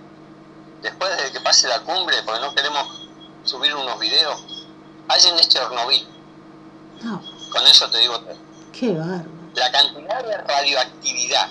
[0.82, 3.09] después de que pase la cumbre, porque no queremos
[3.43, 4.68] subir unos videos,
[5.07, 6.07] hay en este Chernobyl.
[7.01, 7.22] No.
[7.51, 8.38] Con eso te digo todo.
[8.72, 9.30] Qué bárbaro.
[9.55, 11.49] La cantidad de radioactividad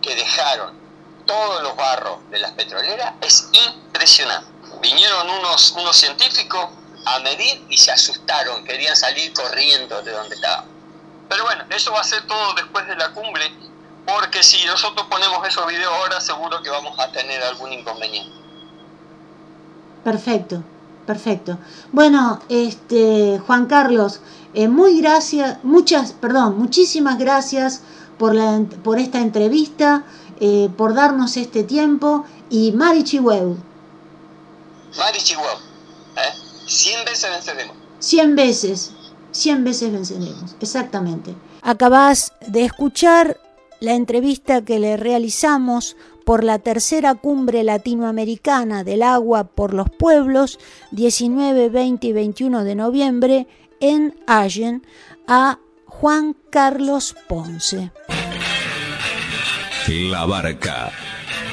[0.00, 0.81] que dejaron
[1.26, 4.50] todos los barros de las petroleras es impresionante.
[4.80, 6.66] Vinieron unos, unos científicos
[7.04, 10.66] a medir y se asustaron, querían salir corriendo de donde estaban.
[11.28, 13.52] Pero bueno, eso va a ser todo después de la cumbre
[14.06, 18.36] porque si nosotros ponemos esos videos ahora, seguro que vamos a tener algún inconveniente.
[20.04, 20.62] Perfecto,
[21.06, 21.58] perfecto.
[21.92, 24.20] Bueno, este Juan Carlos,
[24.54, 27.82] eh, muy gracias, muchas, perdón, muchísimas gracias
[28.18, 30.04] por, la, por esta entrevista,
[30.44, 33.56] eh, por darnos este tiempo y Mari Chihueu.
[34.98, 35.56] Mari Chihueu,
[36.16, 36.66] ¿eh?
[36.66, 37.76] 100 veces venceremos.
[38.00, 38.90] 100 veces,
[39.30, 41.32] 100 veces venceremos, exactamente.
[41.62, 43.38] Acabas de escuchar
[43.78, 50.58] la entrevista que le realizamos por la tercera cumbre latinoamericana del agua por los pueblos,
[50.90, 53.46] 19, 20 y 21 de noviembre,
[53.78, 54.84] en Allen,
[55.28, 57.92] a Juan Carlos Ponce.
[59.88, 60.92] La Barca,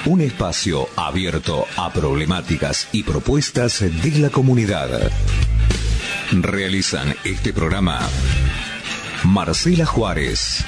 [0.05, 5.11] un espacio abierto a problemáticas y propuestas de la comunidad.
[6.31, 7.99] Realizan este programa
[9.23, 10.63] Marcela Juárez,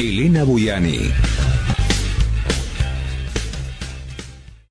[0.00, 1.12] Elena Buyani.